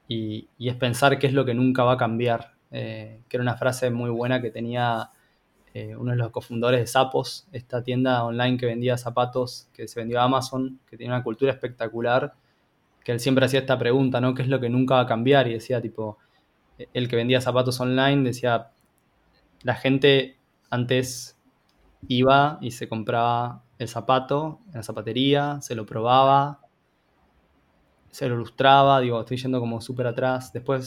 [0.08, 2.54] y, y es pensar qué es lo que nunca va a cambiar.
[2.72, 5.10] Eh, que era una frase muy buena que tenía
[5.74, 10.00] eh, uno de los cofundadores de Zapos, esta tienda online que vendía zapatos, que se
[10.00, 12.34] vendió a Amazon, que tenía una cultura espectacular,
[13.04, 14.34] que él siempre hacía esta pregunta, ¿no?
[14.34, 15.48] ¿Qué es lo que nunca va a cambiar?
[15.48, 16.18] Y decía, tipo,
[16.94, 18.72] el que vendía zapatos online decía,
[19.64, 20.38] la gente
[20.70, 21.38] antes
[22.08, 26.62] iba y se compraba el zapato en la zapatería, se lo probaba,
[28.10, 30.52] se lo ilustraba, digo, estoy yendo como súper atrás.
[30.52, 30.86] Después.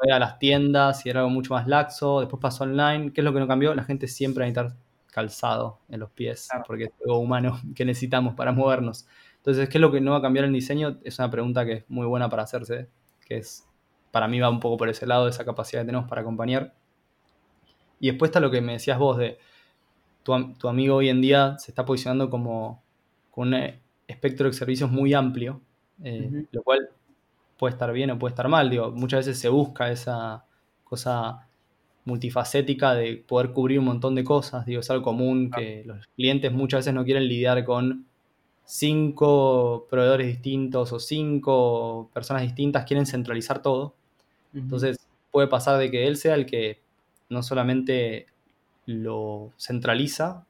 [0.00, 2.20] Fue a las tiendas y era algo mucho más laxo.
[2.20, 3.12] Después pasó online.
[3.12, 3.74] ¿Qué es lo que no cambió?
[3.74, 4.78] La gente siempre va a necesitar
[5.12, 6.64] calzado en los pies, Claro.
[6.66, 9.06] porque es algo humano que necesitamos para movernos.
[9.36, 10.98] Entonces, ¿qué es lo que no va a cambiar en diseño?
[11.04, 12.88] Es una pregunta que es muy buena para hacerse,
[13.26, 13.66] que es,
[14.10, 16.74] para mí va un poco por ese lado, esa capacidad que tenemos para acompañar.
[17.98, 19.38] Y después está lo que me decías vos de
[20.22, 22.82] tu, tu amigo hoy en día se está posicionando como
[23.30, 25.60] con un eh, espectro de servicios muy amplio,
[26.02, 26.46] eh, Ujú.
[26.52, 26.88] lo cual
[27.60, 28.70] puede estar bien o puede estar mal.
[28.70, 30.46] Digo, muchas veces se busca esa
[30.82, 31.46] cosa
[32.06, 34.64] multifacética de poder cubrir un montón de cosas.
[34.64, 38.06] Digo, es algo común que los clientes muchas veces no quieren lidiar con
[38.64, 43.92] cinco proveedores distintos o cinco personas distintas quieren centralizar todo.
[44.54, 44.96] Entonces
[45.30, 46.80] puede pasar de que él sea el que
[47.28, 48.26] no solamente
[48.86, 50.46] lo centraliza,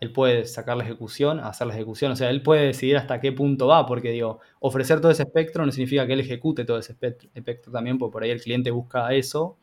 [0.00, 3.32] él puede sacar la ejecución, hacer la ejecución, o sea, él puede decidir hasta qué
[3.32, 6.92] punto va, porque digo, ofrecer todo ese espectro no significa que él ejecute todo ese
[6.92, 9.56] espectro, espectro también, porque por ahí el cliente busca eso.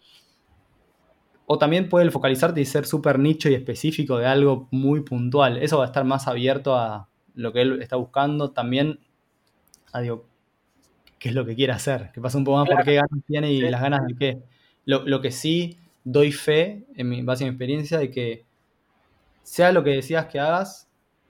[1.48, 5.58] O también puede focalizarte y ser súper nicho y específico de algo muy puntual.
[5.58, 8.50] Eso va a estar más abierto a lo que él está buscando.
[8.50, 9.00] También,
[9.94, 10.26] a digo,
[11.20, 12.12] qué es lo que quiere hacer.
[12.14, 14.40] Que pasa un poco más por qué ganas tiene y las ganas de qué.
[14.86, 18.46] Lo, lo que sí doy fe, en mi base de mi experiencia, de que
[19.46, 20.90] sea lo que decías que hagas,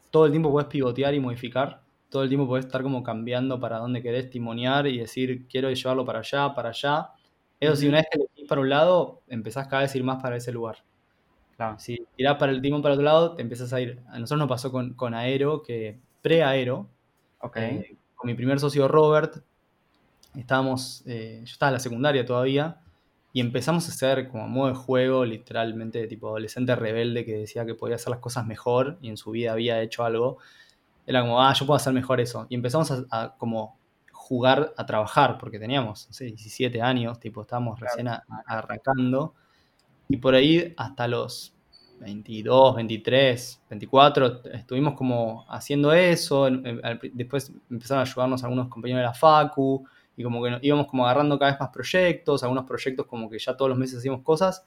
[0.09, 1.81] todo el tiempo puedes pivotear y modificar.
[2.09, 6.05] Todo el tiempo puedes estar como cambiando para dónde querés timonear y decir, quiero llevarlo
[6.05, 7.09] para allá, para allá.
[7.59, 10.21] Eso sí, una vez que elegís para un lado, empezás cada vez a ir más
[10.21, 10.77] para ese lugar.
[11.57, 11.77] Claro.
[11.77, 14.01] Si tirás para el timón para otro lado, te empiezas a ir.
[14.07, 16.87] A nosotros nos pasó con, con Aero, que pre-Aero,
[17.55, 19.43] eh, con mi primer socio Robert,
[20.35, 22.79] estábamos, eh, yo estaba en la secundaria todavía,
[23.35, 27.75] y empezamos a hacer como modo de juego, literalmente, tipo adolescente rebelde que decía que
[27.75, 30.39] podía hacer las cosas mejor y en su vida había hecho algo.
[31.07, 32.47] Era como, ah, yo puedo hacer mejor eso.
[32.49, 33.79] Y empezamos a, a como
[34.11, 39.35] jugar a trabajar, porque teníamos, no sé, 17 años, tipo, estábamos recién a- arrancando.
[40.09, 41.55] Y por ahí hasta los
[41.99, 46.47] 22, 23, 24, estuvimos como haciendo eso.
[47.13, 49.85] Después empezaron a ayudarnos algunos compañeros de la Facu
[50.17, 53.55] y como que íbamos como agarrando cada vez más proyectos, algunos proyectos como que ya
[53.57, 54.65] todos los meses hacíamos cosas,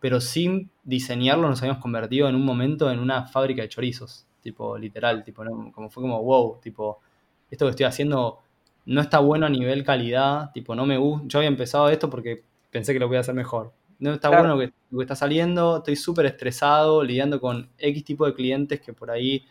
[0.00, 4.76] pero sin diseñarlo nos habíamos convertido en un momento en una fábrica de chorizos, tipo
[4.78, 5.70] literal, tipo, ¿no?
[5.72, 7.00] como fue como wow, tipo,
[7.50, 8.38] esto que estoy haciendo
[8.86, 12.42] no está bueno a nivel calidad, tipo, no me gusta, yo había empezado esto porque
[12.70, 13.72] pensé que lo voy a hacer mejor.
[13.98, 14.44] No está Claro.
[14.56, 18.80] bueno que, lo que está saliendo, estoy súper estresado lidiando con X tipo de clientes
[18.80, 19.44] que por ahí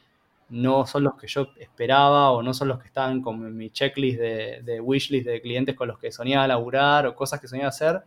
[0.50, 3.70] no son los que yo esperaba o no son los que estaban como en mi
[3.72, 7.70] checklist de, de wishlist de clientes con los que soñaba laburar o cosas que soñaba
[7.70, 8.02] hacer.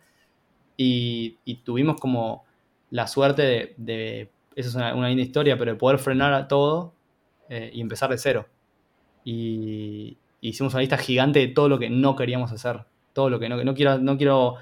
[0.77, 2.45] Y, tuvimos como
[2.91, 6.49] la suerte de, de- eso es una, una linda historia, pero de poder frenar a
[6.49, 6.95] todo
[7.49, 8.47] eh, y empezar de cero.
[9.25, 12.85] Y hicimos una lista gigante de todo lo que no queríamos hacer.
[13.13, 14.57] Todo lo que no, no quiero, no quiero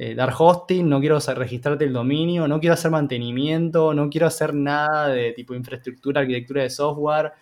[0.00, 4.54] eh, dar hosting, no quiero registrarte el dominio, no quiero hacer mantenimiento, no quiero hacer
[4.54, 7.32] nada de tipo infraestructura, arquitectura de software.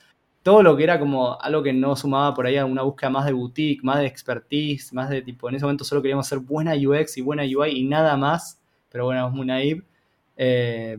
[0.43, 3.27] Todo lo que era como algo que no sumaba por ahí a una búsqueda más
[3.27, 6.73] de boutique, más de expertise, más de tipo, en ese momento solo queríamos hacer buena
[6.75, 9.85] UX y buena UI y nada más, pero bueno, es muy naive.
[10.39, 10.97] Eh,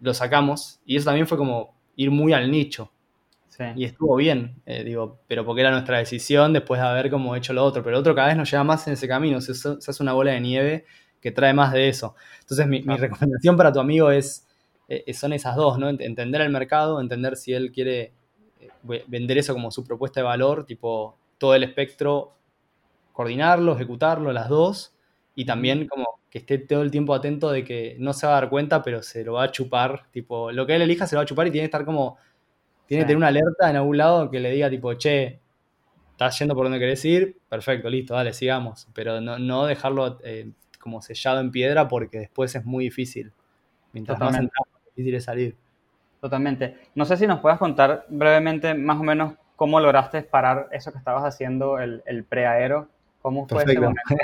[0.00, 2.91] lo sacamos y eso también fue como ir muy al nicho
[3.52, 3.64] Sí.
[3.76, 7.52] y estuvo bien, eh, digo, pero porque era nuestra decisión después de haber como hecho
[7.52, 9.68] lo otro, pero el otro cada vez nos lleva más en ese camino, se, se
[9.90, 10.86] hace una bola de nieve
[11.20, 12.14] que trae más de eso.
[12.40, 13.02] Entonces mi, mi Claro.
[13.02, 14.46] recomendación para tu amigo es,
[14.88, 15.90] eh, son esas dos, ¿no?
[15.90, 18.14] Ent- Entender el mercado, entender si él quiere
[18.60, 22.32] eh, ve- vender eso como su propuesta de valor, tipo todo el espectro,
[23.12, 24.94] coordinarlo, ejecutarlo, las dos,
[25.34, 28.40] y también como que esté todo el tiempo atento de que no se va a
[28.40, 31.18] dar cuenta, pero se lo va a chupar, tipo, lo que él elija se lo
[31.18, 32.16] va a chupar y tiene que estar como
[32.92, 35.40] tiene que tener una alerta en algún lado que le diga tipo, che,
[36.12, 38.86] estás yendo por donde querés ir, perfecto, listo, dale, sigamos.
[38.92, 43.32] Pero no, no dejarlo eh, como sellado en piedra porque después es muy difícil.
[43.92, 45.56] Mientras más entramos, más difícil es salir.
[46.20, 46.76] Totalmente.
[46.94, 50.98] No sé si nos puedes contar brevemente más o menos cómo lograste parar eso que
[50.98, 52.88] estabas haciendo, el, el preaero.
[53.20, 54.14] ¿Cómo fue ese momento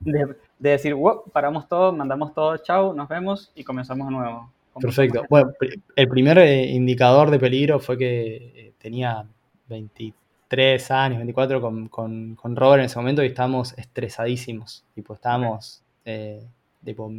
[0.00, 4.14] de, de- de decir, wow, paramos todo, mandamos todo, chau, nos vemos y comenzamos de
[4.14, 4.52] nuevo?
[4.80, 5.24] ¿Cómo- Perfecto.
[5.28, 5.52] Bueno,
[5.96, 9.24] el primer eh, indicador de peligro fue que eh, tenía
[9.68, 14.84] 23 años, 24 con, con, con Robert en ese momento y estábamos estresadísimos.
[14.94, 16.46] Tipo, estábamos, eh,
[16.84, 17.12] tipo,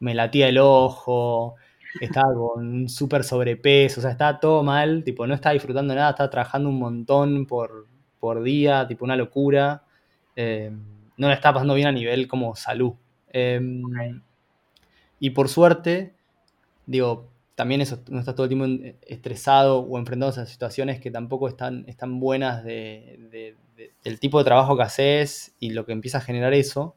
[0.00, 1.54] me latía el ojo,
[2.00, 6.10] estaba con un súper sobrepeso, o sea, estaba todo mal, tipo, no estaba disfrutando nada,
[6.10, 7.86] estaba trabajando un montón por,
[8.20, 9.82] por día, tipo, una locura.
[10.36, 10.70] Eh,
[11.16, 12.92] no la estaba pasando bien a nivel como salud.
[13.32, 13.60] Eh,
[15.20, 16.14] y por suerte,
[16.86, 21.10] digo, también eso, no estás todo el tiempo en- estresado o enfrentado a situaciones que
[21.10, 25.86] tampoco están, están buenas de, de- de- del tipo de trabajo que haces y lo
[25.86, 26.96] que empieza a generar eso.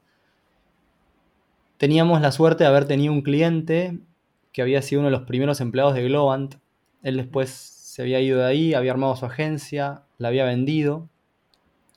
[1.77, 3.99] Teníamos la suerte de haber tenido un cliente
[4.51, 6.55] que había sido uno de los primeros empleados de Globant.
[7.03, 11.09] Él después se había ido de ahí, había armado su agencia, la había vendido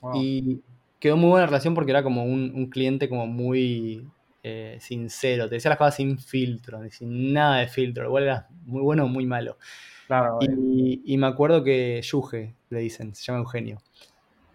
[0.01, 0.13] Wow.
[0.15, 0.61] y
[0.99, 4.07] quedó muy buena relación porque era como un, un cliente como muy
[4.43, 8.81] eh, sincero, te decía las cosas sin filtro, sin nada de filtro, igual era muy
[8.81, 9.57] bueno o muy malo.
[10.07, 13.77] Claro, Y, y me acuerdo que Yuge, le dicen, se llama Eugenio.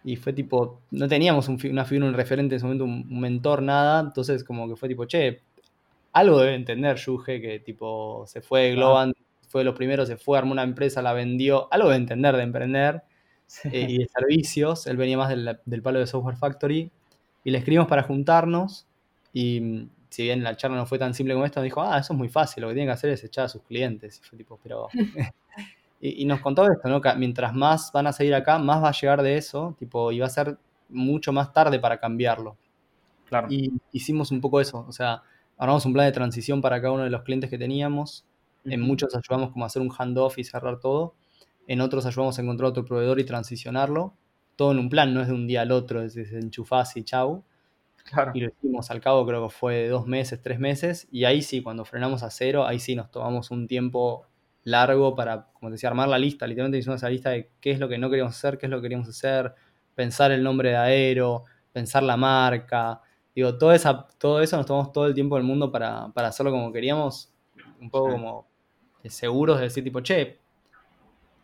[0.04, 3.20] Y fue tipo, no teníamos un una figura, un referente en ese momento, un, un
[3.20, 4.00] mentor, nada.
[4.00, 5.42] Entonces como que fue tipo, che,
[6.12, 8.88] algo debe entender Yuge, que tipo se fue de Claro.
[8.88, 9.16] Globant,
[9.48, 11.68] fue de los primeros, se fue, armó una empresa, la vendió.
[11.72, 13.02] Algo debe entender de emprender.
[13.46, 13.68] Sí.
[13.72, 14.86] eh, y de servicios.
[14.86, 16.90] Él venía más del, del palo de Software Factory.
[17.44, 18.86] Y le escribimos para juntarnos.
[19.32, 21.98] Y mm, si bien la charla no fue tan simple como esto, nos dijo, ah,
[21.98, 24.20] eso es muy fácil, lo que tienen que hacer es echar a sus clientes.
[24.20, 24.88] Y fue tipo, pero...
[26.00, 27.00] y, y nos contó esto, ¿no?
[27.00, 30.20] Que mientras más van a seguir acá, más va a llegar de eso, tipo, y
[30.20, 30.58] va a ser
[30.88, 32.56] mucho más tarde para cambiarlo.
[33.26, 33.48] Claro.
[33.50, 35.22] Y hicimos un poco eso, o sea,
[35.58, 38.24] armamos un plan de transición para cada uno de los clientes que teníamos.
[38.64, 41.14] En muchos ayudamos como a hacer un handoff y cerrar todo.
[41.66, 44.14] En otros ayudamos a encontrar otro proveedor y transicionarlo.
[44.56, 47.44] Todo en un plan, no es de un día al otro, es desenchufás y chau.
[48.10, 48.32] Claro.
[48.34, 51.08] Y lo hicimos al cabo, creo que fue dos meses, tres meses.
[51.10, 54.26] Y ahí sí, cuando frenamos a cero, ahí sí nos tomamos un tiempo
[54.62, 56.46] largo para, como te decía, armar la lista.
[56.46, 58.78] Literalmente hicimos esa lista de qué es lo que no queríamos hacer, qué es lo
[58.78, 59.54] que queríamos hacer,
[59.94, 63.00] pensar el nombre de Aero, pensar la marca.
[63.34, 66.52] Digo, todo, esa, todo eso nos tomamos todo el tiempo del mundo para, para hacerlo
[66.52, 67.32] como queríamos.
[67.80, 68.12] Un poco Sí.
[68.12, 68.48] como
[69.02, 70.38] eh, seguros de decir, tipo, che,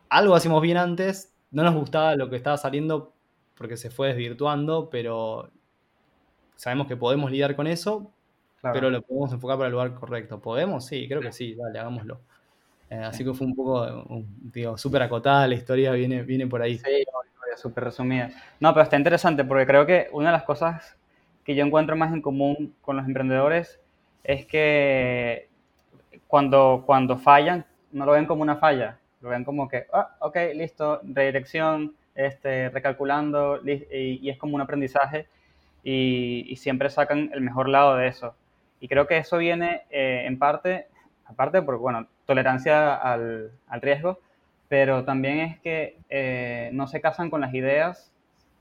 [0.09, 3.15] algo hacíamos bien antes, no nos gustaba lo que estaba saliendo
[3.55, 5.51] porque se fue desvirtuando, pero
[6.63, 8.13] sabemos que podemos lidiar con eso,
[8.61, 8.75] Claro.
[8.75, 10.41] pero lo podemos enfocar para el lugar correcto.
[10.41, 10.87] ¿Podemos?
[10.87, 12.21] Sí, creo que sí, dale, hagámoslo.
[12.89, 16.63] Eh, así que fue un poco, un- digo, súper acotada la historia, viene, viene por
[16.63, 16.79] ahí.
[16.79, 17.05] Sí,
[17.57, 18.31] súper resumida.
[18.61, 20.97] No, pero está interesante porque creo que una de las cosas
[21.45, 23.81] que yo encuentro más en común con los emprendedores
[24.23, 25.49] es que
[26.29, 30.37] cuando, cuando fallan, no lo ven como una falla, lo ven como que, ah, ok,
[30.55, 35.27] listo, redirección, este, recalculando, y, y es como un aprendizaje
[35.83, 38.35] y, y siempre sacan el mejor lado de eso.
[38.81, 40.87] Y creo que eso viene eh, en parte,
[41.25, 44.19] aparte por, bueno, tolerancia al, al riesgo,
[44.69, 48.11] pero también es que eh, no se casan con las ideas,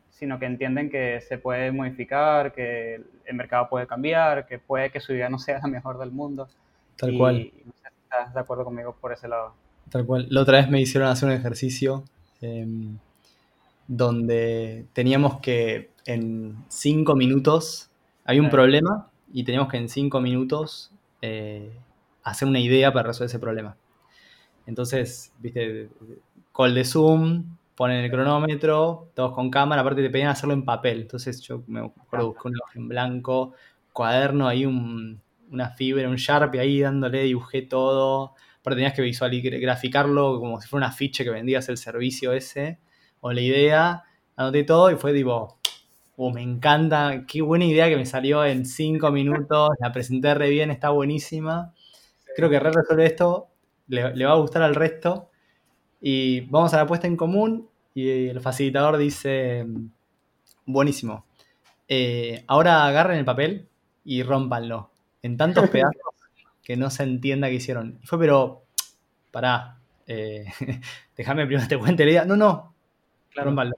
[0.09, 4.99] sino que entienden que se puede modificar, que el mercado puede cambiar, que puede que
[4.99, 6.49] su idea no sea la mejor del mundo.
[6.97, 9.53] Tal y, cual, no sé si estás de acuerdo conmigo por ese lado.
[9.89, 10.27] tal cual.
[10.29, 12.03] La otra vez me hicieron hacer un ejercicio
[12.41, 12.97] em,
[13.87, 17.91] donde teníamos que en cinco minutos,
[18.25, 20.91] había un problema y teníamos que en cinco minutos
[21.21, 21.79] eh,
[22.23, 23.77] hacer una idea para resolver ese problema.
[24.65, 25.89] Entonces, viste,
[26.55, 31.01] call de Zoom, ponen el cronómetro, todos con cámara, aparte te pedían hacerlo en papel.
[31.01, 33.53] Entonces yo me acuerdo busqué una hoja en blanco,
[33.93, 38.33] cuaderno, ahí un- una fibra, un Sharpie ahí dándole, dibujé todo.
[38.59, 42.79] Aparte tenías que visualizar, graficarlo como si fuera un afiche que vendías el servicio ese,
[43.21, 44.03] o la idea,
[44.35, 45.57] anoté todo y fue tipo,
[46.17, 50.49] "Uh, me encanta, qué buena idea que me salió en cinco minutos, la presenté re
[50.49, 51.73] bien, está buenísima.
[52.35, 53.49] Creo que re resuelve esto,
[53.87, 55.29] le, le va a gustar al resto.
[56.01, 59.65] Y vamos a la puesta en común y el facilitador dice,
[60.65, 61.25] buenísimo,
[61.87, 63.67] eh, ahora agarren el papel
[64.05, 66.01] y rómpanlo en tantos pedazos
[66.63, 67.99] que no se entienda qué hicieron.
[68.03, 68.63] Y fue, pero,
[69.31, 70.45] pará, eh,
[71.17, 72.25] déjame primero te cuente la idea.
[72.25, 72.70] No, no,
[73.35, 73.75] rómpanlo.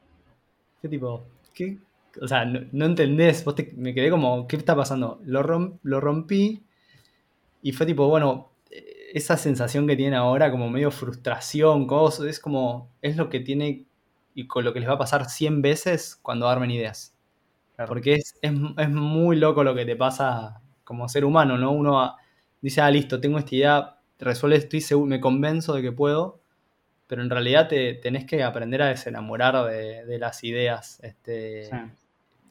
[0.82, 1.26] ¿Qué tipo?
[1.54, 1.80] ¿Qué?
[2.22, 5.22] O sea, no, no entendés, vos te- me quedé como, ¿qué está pasando?
[5.26, 6.64] Lo, rom- lo rompí
[7.62, 12.40] y fue tipo, bueno, eh, esa sensación que tienen ahora, como medio frustración, cosas, es
[12.40, 13.86] como, es lo que tiene
[14.36, 17.16] y con lo que les va a pasar 100 veces cuando armen ideas.
[17.76, 17.90] Claro.
[17.90, 21.72] Porque es, es, es muy loco lo que te pasa como ser humano, ¿no?
[21.72, 22.16] Uno
[22.62, 26.42] dice, ah, listo, tengo esta idea, resuelve, estoy seguro, me convenzo de que puedo,
[27.08, 31.00] pero en realidad te tenés que aprender a desenamorar de, de las ideas.
[31.04, 31.76] Este, Sí.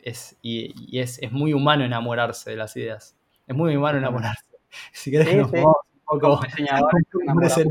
[0.03, 3.17] es, y y es, es muy humano enamorarse de las ideas.
[3.47, 4.45] Es muy humano enamorarse.
[4.93, 5.57] Si querés Sí, que nos sí.
[5.59, 5.75] un
[6.07, 6.41] poco.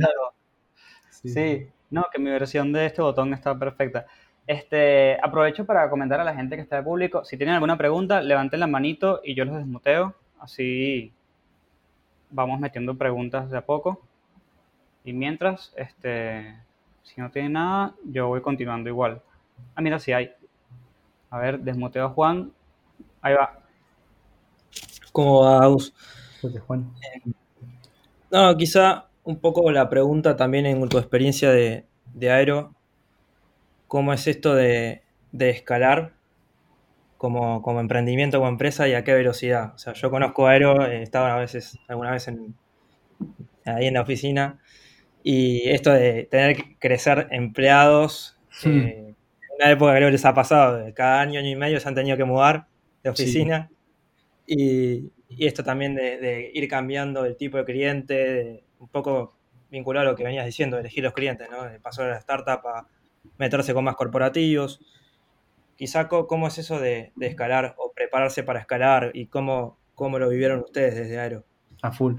[1.10, 1.30] Sí.
[1.30, 4.06] Sí, no, que mi versión de este botón está perfecta.
[4.48, 8.22] Este, aprovecho para comentar a la gente que está de público, si tienen alguna pregunta,
[8.22, 11.14] levanten la manito y yo los desmuteo, así
[12.32, 14.02] vamos metiendo preguntas de a poco.
[15.04, 16.56] Y mientras, este,
[17.04, 19.22] si no tienen nada, yo voy continuando igual.
[19.76, 20.32] Ah, mira, sí hay.
[21.30, 22.52] A ver, desmuteo a Juan.
[23.22, 23.60] Ahí va.
[25.12, 25.94] ¿Cómo va, Agus?
[26.42, 26.92] Porque, Juan,
[28.32, 32.74] No, quizá un poco la pregunta también en tu experiencia de, de aero,
[33.88, 36.14] ¿cómo es esto de, de escalar
[37.18, 39.74] como, como emprendimiento, como empresa y a qué velocidad?
[39.76, 42.56] O sea, yo conozco aero, he estado a veces, alguna vez en,
[43.66, 44.60] ahí en la oficina,
[45.24, 48.70] y esto de tener que crecer empleados, Hmm.
[48.80, 49.16] eh, en
[49.60, 52.18] una época creo que les ha pasado, cada año, año y medio se han tenido
[52.18, 52.68] que mudar
[53.04, 53.24] de Sí.
[53.24, 53.70] oficina.
[54.46, 59.36] Y, y esto también de, de ir cambiando el tipo de cliente, de- un poco
[59.70, 61.64] vinculado a lo que venías diciendo, de elegir los clientes, ¿no?
[61.64, 62.88] De pasar de la startup a
[63.38, 64.82] meterse con más corporativos.
[65.78, 70.28] Quizá cómo es eso de, de escalar o prepararse para escalar y cómo, cómo lo
[70.30, 71.44] vivieron ustedes desde Aero.
[71.82, 72.16] a full.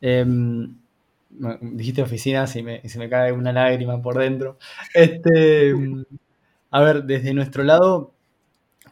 [0.00, 0.74] Em,
[1.30, 4.58] dijiste oficinas y, se me cae una lágrima por dentro.
[4.94, 5.74] Este,
[6.70, 8.12] A ver, desde nuestro lado,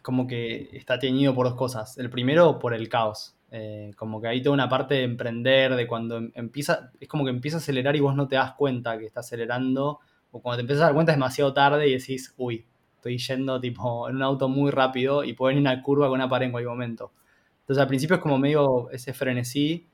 [0.01, 1.97] como que está teñido por dos cosas.
[1.97, 3.35] El primero, por el caos.
[3.51, 7.23] Eh, como que hay toda una parte de emprender, de cuando em- empieza, es como
[7.23, 9.99] que empieza a acelerar y vos no te das cuenta que está acelerando,
[10.31, 12.65] o cuando te empiezas a dar cuenta es demasiado tarde y decís, uy,
[12.95, 16.29] estoy yendo tipo en un auto muy rápido y puedo venir una curva con una
[16.29, 17.13] pared en cualquier momento.
[17.61, 19.87] Entonces al principio es como medio ese frenesí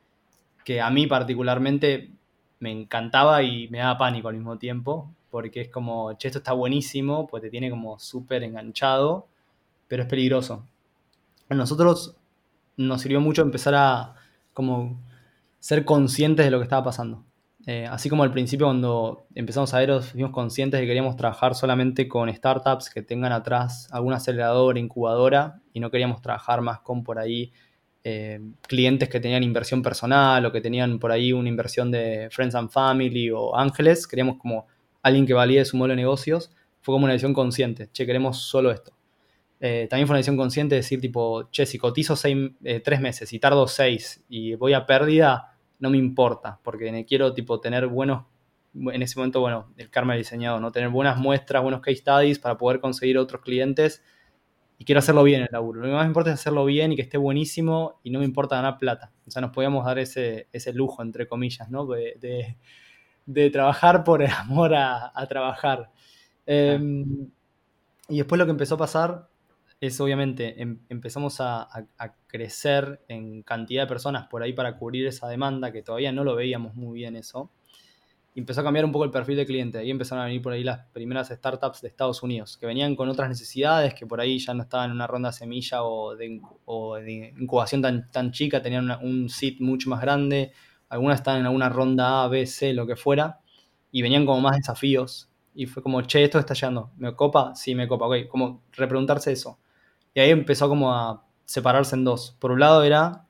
[0.63, 2.11] que a mí particularmente
[2.63, 6.53] me encantaba y me daba pánico al mismo tiempo, porque es como, che, esto está
[6.53, 9.27] buenísimo, pues te tiene como súper enganchado,
[9.89, 10.65] pero es peligroso.
[11.49, 12.15] A nosotros
[12.77, 14.15] nos sirvió mucho empezar a
[14.53, 14.97] como
[15.59, 17.25] ser conscientes de lo que estaba pasando.
[17.65, 21.55] Eh, así como al principio cuando empezamos a ver, fuimos conscientes de que queríamos trabajar
[21.55, 27.03] solamente con startups que tengan atrás algún acelerador, incubadora, y no queríamos trabajar más con
[27.03, 27.51] por ahí
[28.03, 32.55] eh, clientes que tenían inversión personal o que tenían por ahí una inversión de Friends
[32.55, 34.07] and Family o ángeles.
[34.07, 34.67] Queríamos como
[35.01, 36.51] alguien que valide su modelo de negocios.
[36.81, 37.89] Fue como una decisión consciente.
[37.93, 38.93] Che, queremos solo esto.
[39.59, 42.99] Eh, también fue una decisión consciente de decir, tipo, che, si cotizo seis, eh, tres
[42.99, 47.87] meses y tardo seis y voy a pérdida, no me importa, porque quiero, tipo, tener
[47.87, 48.25] buenos,
[48.73, 50.73] en ese momento, bueno, el karma diseñado, ¿no?
[50.73, 54.03] Tener buenas muestras, buenos case studies para poder conseguir otros clientes
[54.77, 55.81] y quiero hacerlo bien el laburo.
[55.81, 58.25] Lo que más me importa es hacerlo bien y que esté buenísimo y no me
[58.25, 59.11] importa ganar plata.
[59.27, 61.85] O sea, nos podíamos dar ese, ese lujo, entre comillas, ¿no?
[61.85, 62.57] De, de,
[63.25, 65.91] de trabajar por el amor a, a trabajar.
[66.45, 66.79] Eh,
[68.09, 69.29] y después lo que empezó a pasar
[69.79, 74.77] es obviamente em, empezamos a, a, a, crecer en cantidad de personas por ahí para
[74.77, 77.49] cubrir esa demanda, que todavía no lo veíamos muy bien eso.
[78.35, 79.77] Empezó a cambiar un poco el perfil de cliente.
[79.77, 83.07] Ahí empezaron a venir por ahí las primeras startups de Estados Unidos, que venían con
[83.09, 86.95] otras necesidades, que por ahí ya no estaban en una ronda semilla o de, o
[86.95, 90.51] de incubación tan, tan chica, tenían una, un seed mucho más grande,
[90.89, 93.39] algunas estaban en alguna ronda A, B, C, lo que fuera,
[93.91, 95.29] y venían como más desafíos.
[95.55, 97.53] Y fue como, che, esto está llegando, ¿me copa?
[97.55, 99.59] Sí, me copa, ok, como repreguntarse eso.
[100.15, 102.35] Y ahí empezó como a separarse en dos.
[102.39, 103.27] Por un lado era,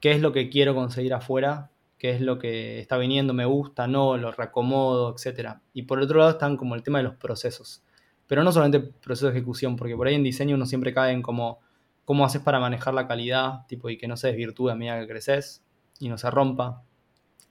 [0.00, 1.70] ¿qué es lo que quiero conseguir afuera?
[2.02, 3.32] ¿Qué es lo que está viniendo?
[3.32, 3.86] ¿Me gusta?
[3.86, 4.16] ¿No?
[4.16, 5.14] ¿Lo reacomodo?
[5.14, 5.62] Etcétera.
[5.72, 7.84] Y por otro lado están como el tema de los procesos.
[8.26, 11.22] Pero no solamente proceso de ejecución, porque por ahí en diseño uno siempre cae en
[11.22, 11.60] como,
[12.04, 13.68] ¿cómo haces para manejar la calidad?
[13.68, 15.62] Tipo, y que no se desvirtúe a medida que creces
[16.00, 16.82] y no se rompa.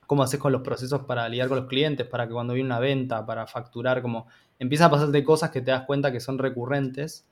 [0.06, 2.06] ¿Cómo haces con los procesos para lidiar con los clientes?
[2.06, 4.26] Para que cuando viene una venta, para facturar, como
[4.58, 7.26] empiezan a pasarte cosas que te das cuenta que son recurrentes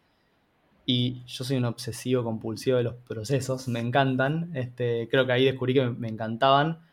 [0.87, 4.53] y yo soy un obsesivo compulsivo de los procesos, me encantan.
[4.55, 6.89] Este, creo que ahí descubrí que me encantaban.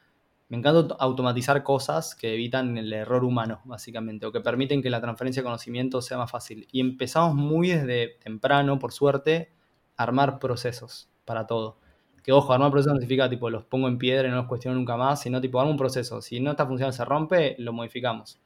[0.49, 5.01] Me encanta automatizar cosas que evitan el error humano, básicamente, o que permiten que la
[5.01, 6.67] transferencia de conocimiento sea más fácil.
[6.71, 9.51] Y empezamos muy desde temprano, por suerte,
[9.97, 11.79] a armar procesos para todo.
[12.23, 14.77] Que ojo, armar procesos no significa tipo los pongo en piedra y no los cuestiono
[14.77, 16.21] nunca más, sino tipo armo un proceso.
[16.21, 18.39] Si no está funcionando, se rompe, lo modificamos.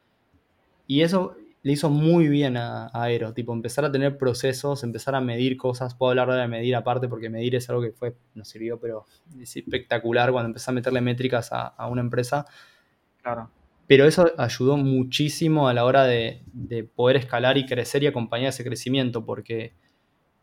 [0.87, 5.15] Y eso le hizo muy bien a, a, Aero, tipo empezar a tener procesos, empezar
[5.15, 8.47] a medir cosas, puedo hablar de medir aparte porque medir es algo que fue, nos
[8.47, 9.05] sirvió, pero
[9.39, 12.45] es espectacular cuando empecé a meterle métricas a, a una empresa.
[13.21, 13.51] Claro.
[13.85, 18.49] Pero eso ayudó muchísimo a la hora de, de, poder escalar y crecer y acompañar
[18.49, 19.73] ese crecimiento, porque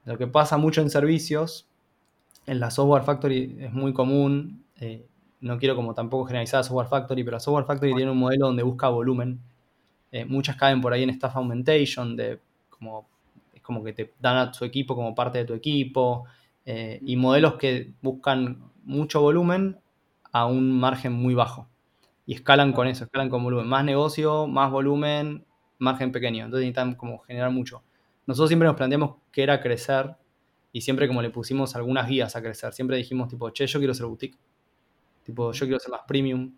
[0.04, 1.66] lo que pasa mucho en servicios,
[2.46, 5.06] en la Software Factory es muy común, eh,
[5.40, 8.46] no quiero como tampoco generalizar a Software Factory, pero la Software Factory tiene un modelo
[8.46, 9.40] donde busca volumen,
[10.10, 12.40] eh, muchas caen por ahí en staff augmentation, de
[12.70, 13.08] como,
[13.54, 16.24] es como que te dan a su equipo como parte de tu equipo,
[16.64, 19.78] eh, y modelos que buscan mucho volumen
[20.32, 21.68] a un margen muy bajo.
[22.26, 23.66] Y escalan con eso, escalan con volumen.
[23.66, 25.46] Más negocio, más volumen,
[25.78, 26.44] margen pequeño.
[26.44, 27.82] Entonces necesitan como generar mucho.
[28.26, 30.14] Nosotros siempre nos planteamos que era crecer
[30.72, 32.74] y siempre como le pusimos algunas guías a crecer.
[32.74, 34.38] Siempre dijimos tipo, che, yo quiero ser boutique.
[35.24, 36.52] Tipo, yo quiero ser más premium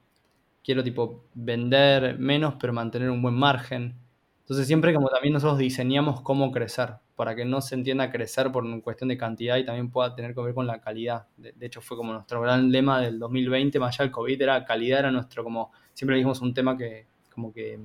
[0.64, 3.96] quiero tipo vender menos pero mantener un buen margen.
[4.40, 8.64] Entonces siempre como también nosotros diseñamos cómo crecer, para que no se entienda crecer por
[8.64, 11.26] una cuestión de cantidad y también pueda tener que ver con la calidad.
[11.36, 14.64] De, de, hecho fue como nuestro gran lema del 2020, más allá del COVID, era
[14.64, 17.78] calidad, era nuestro como, siempre dijimos un tema que como que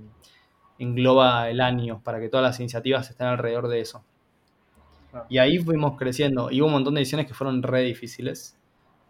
[0.80, 4.04] engloba el año, para que todas las iniciativas estén alrededor de eso.
[5.30, 6.52] Y ahí fuimos creciendo.
[6.52, 8.58] Y hubo un montón de ediciones que fueron re difíciles,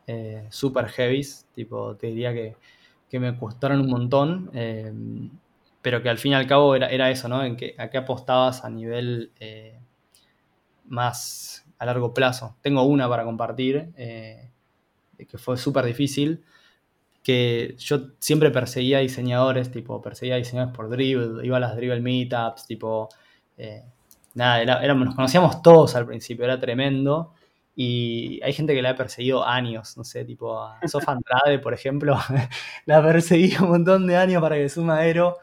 [0.08, 2.56] eh, super heavies, tipo, te diría que
[3.10, 4.92] que me costaron un montón, eh,
[5.82, 7.44] pero que al fin y al cabo era, eso, ¿no?
[7.44, 9.80] En que, ¿A qué apostabas a nivel eh,
[10.86, 12.58] más a largo plazo?
[12.62, 14.50] Tengo una para compartir, eh,
[15.18, 16.44] que fue súper difícil,
[17.24, 22.68] que yo siempre perseguía diseñadores, tipo, perseguía diseñadores por Dribble, iba a las Dribble Meetups,
[22.68, 23.10] tipo,
[24.36, 27.34] nada, era, nos conocíamos todos al principio, era tremendo.
[27.76, 31.74] Y hay gente que la ha perseguido años, no sé, tipo a Sofa Andrade, por
[31.74, 32.18] ejemplo,
[32.86, 35.38] la ha perseguido un montón de años para que suma Aero.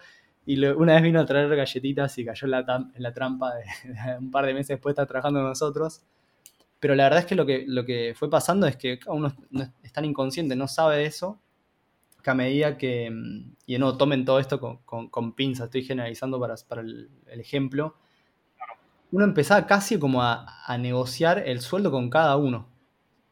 [0.47, 2.61] Y una vez vino a traer galletitas y cayó en la,
[2.95, 3.65] en la trampa de,
[4.19, 6.03] un par de meses después de estar trabajando con nosotros.
[6.81, 9.63] Pero la verdad es que lo que, lo que fue pasando es que uno no
[9.83, 11.41] es- tan inconsciente, no sabe eso,
[12.23, 15.85] que a medida que, mm, y no tomen todo esto con, con, con pinzas, estoy
[15.85, 17.11] generalizando para, para el
[17.41, 17.97] ejemplo,
[19.13, 22.69] uno empezaba casi como a, a negociar el sueldo con cada uno.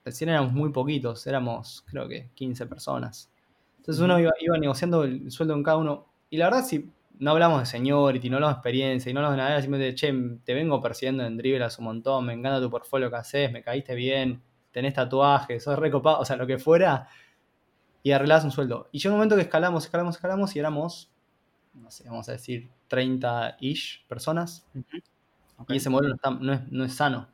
[0.05, 3.31] Recién éramos muy poquitos, éramos creo que 15 personas.
[3.78, 6.07] Entonces uno iba, iba negociando el sueldo con cada uno.
[6.28, 9.37] Y la verdad, si no hablamos de seniority, no hablamos de experiencia y no hablamos
[9.37, 10.12] de nada, simplemente, che,
[10.45, 13.62] te vengo persiguiendo en Dribble hace un montón, me encanta tu portfolio que haces, me
[13.62, 17.09] caíste bien, tenés tatuajes, sos recopado, o sea, lo que fuera,
[18.03, 18.89] y arreglabas un sueldo.
[18.93, 21.11] Y llegó un momento que escalamos, escalamos, escalamos y éramos,
[21.74, 24.66] no sé, vamos a decir 30-ish personas.
[25.69, 27.29] Y ese modelo no, es, no es sano,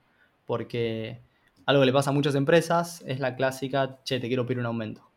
[0.46, 1.20] porque
[1.66, 4.66] algo que le pasa a muchas empresas es la clásica, che, te quiero pedir un
[4.66, 5.08] aumento.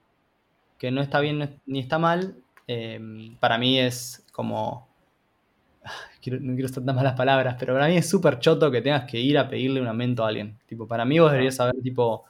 [0.80, 2.38] Que no está bien ni está mal,
[2.68, 3.00] eh,
[3.40, 4.88] para mí es como,
[6.22, 9.10] quiero- no quiero usar tan malas palabras, pero para mí es súper choto que tengas
[9.10, 10.58] que ir a pedirle un aumento a alguien.
[10.68, 12.26] Tipo, para mí vos deberías saber, tipo,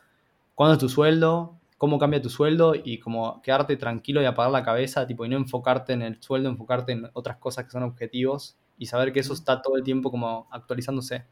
[0.55, 4.63] cuándo es tu sueldo, cómo cambia tu sueldo y como quedarte tranquilo y apagar la
[4.63, 8.57] cabeza, tipo, y no enfocarte en el sueldo, enfocarte en otras cosas que son objetivos
[8.79, 11.25] y saber que eso está todo el tiempo como actualizándose.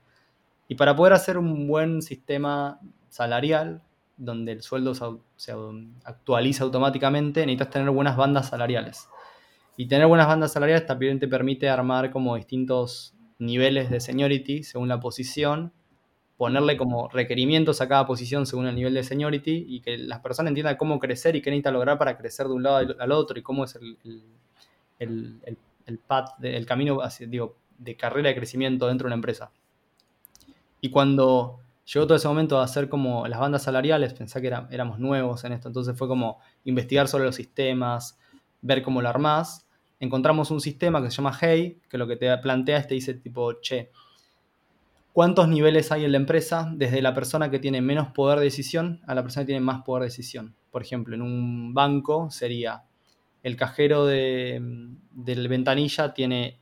[0.68, 2.80] Y para poder hacer un buen sistema
[3.10, 3.82] salarial,
[4.18, 5.54] donde el sueldo se,
[6.04, 9.08] actualiza automáticamente, necesitas tener buenas bandas salariales.
[9.78, 14.88] Y tener buenas bandas salariales también te permite armar como distintos niveles de seniority según
[14.90, 15.72] la posición,
[16.38, 20.52] ponerle como requerimientos a cada posición según el nivel de seniority y que las personas
[20.52, 23.40] entiendan cómo crecer y qué necesita lograr para crecer de un lado al- al otro
[23.40, 24.24] y cómo es el, el,
[25.00, 29.16] el, el- el path, de- camino hacia- digo, de carrera de crecimiento dentro de una
[29.16, 29.52] empresa.
[30.82, 31.60] Y cuando
[31.92, 35.54] llegó todo ese momento de hacer como las bandas salariales, pensé que éramos nuevos en
[35.54, 38.20] esto, entonces fue como investigar sobre los sistemas,
[38.62, 39.68] ver cómo lo armás.
[40.00, 43.16] Encontramos un sistema que se llama Hey, que lo que te plantea es te dice
[43.16, 43.90] tipo, che,
[45.14, 46.70] ¿cuántos niveles hay en la empresa?
[46.76, 49.82] Desde la persona que tiene menos poder de decisión a la persona que tiene más
[49.84, 50.56] poder de decisión.
[50.72, 52.84] Por ejemplo, en un banco sería
[53.48, 54.62] el cajero de,
[55.12, 56.60] del ventanilla tiene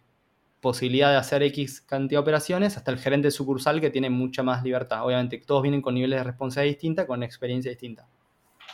[0.62, 4.64] posibilidad de hacer X cantidad de operaciones, hasta el gerente sucursal que tiene mucha más
[4.64, 5.06] libertad.
[5.06, 8.08] Obviamente, todos vienen con niveles de responsabilidad distinta, con experiencia distinta.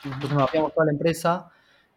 [0.03, 1.49] Entonces mapeamos toda la empresa.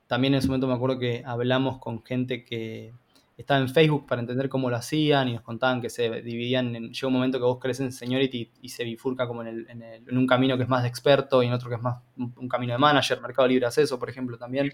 [0.07, 2.93] También en ese momento me acuerdo que hablamos con gente que
[3.37, 6.77] estaba en Facebook para entender cómo lo hacían y nos contaban que se dividían.
[6.77, 9.67] En, llega un momento que vos crees en seniority y se bifurca como en, el,
[9.69, 11.83] en, el, en, un camino que es más de experto y en otro que es
[11.83, 13.21] más un, camino de manager.
[13.21, 14.71] Mercado Libre hace por ejemplo, también.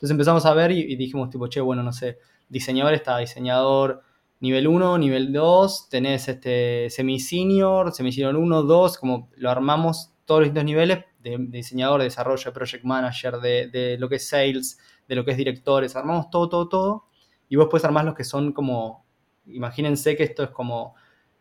[0.00, 4.00] Entonces empezamos a ver y, dijimos, tipo, che, bueno, no sé, diseñador está diseñador
[4.40, 10.46] nivel 1, nivel 2, tenés este semi-senior, semi-senior 1, 2, como lo armamos todos los
[10.46, 14.26] distintos niveles de, de diseñador, de desarrollo, de project manager, de, de, lo que es
[14.26, 17.04] sales, de lo que es directores, armamos todo, todo, todo,
[17.50, 19.04] y vos puedes armar los que son como,
[19.44, 20.94] imagínense que esto es como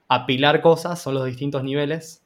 [0.10, 2.26] apilar cosas, son los distintos niveles,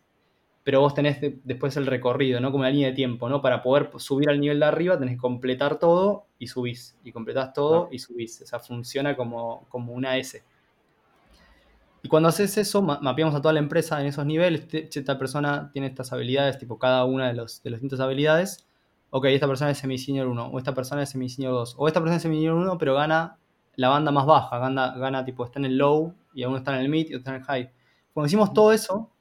[0.64, 2.52] pero vos tenés de, después el recorrido, ¿no?
[2.52, 3.42] Como la línea de tiempo, ¿no?
[3.42, 7.54] Para poder subir al nivel de arriba tenés que completar todo y subís, y completás
[7.54, 10.44] todo y subís, o sea, funciona como, como una S.
[12.02, 14.68] Y cuando haces eso, ma mapeamos a toda la empresa en esos niveles.
[14.74, 18.68] Esta persona tiene estas habilidades, tipo cada una de, los, de las distintas habilidades.
[19.10, 22.18] Ok, esta persona es semi-senior 1, o esta persona es semi-senior 2, o esta persona
[22.18, 23.38] es semi-senior 1, pero gana
[23.76, 26.82] la banda más baja, gana, gana tipo, está en el low, y uno está en
[26.82, 27.72] el mid y otro está en el high.
[28.14, 29.13] Cuando hicimos todo eso,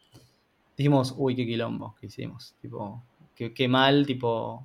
[0.77, 2.55] dijimos, uy, qué quilombo que hicimos.
[2.61, 3.03] Tipo,
[3.35, 4.65] qué, mal, tipo,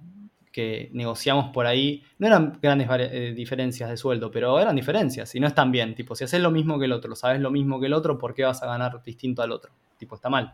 [0.52, 2.04] que negociamos por ahí.
[2.20, 5.96] No eran grandes eh, diferencias de sueldo, pero eran diferencias y no están bien.
[5.96, 8.34] Tipo, si haces lo mismo que el otro, sabes lo mismo que el otro, ¿por
[8.34, 9.72] qué vas a ganar distinto al otro?
[9.98, 10.54] Tipo, está mal.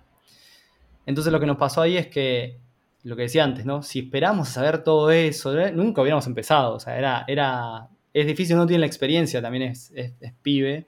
[1.06, 2.58] Entonces lo que nos pasó ahí es que,
[3.04, 3.84] lo que decía antes, ¿no?
[3.84, 5.72] Si esperamos saber todo eso, ¿eh?
[5.72, 6.76] nunca hubiéramos empezado.
[6.76, 10.88] O sea, era, era, es difícil, uno tiene la experiencia, también es, es pibe.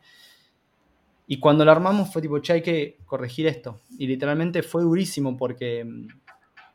[1.27, 3.81] Y cuando lo armamos fue tipo, che, hay que corregir esto.
[3.97, 5.85] Y literalmente fue durísimo porque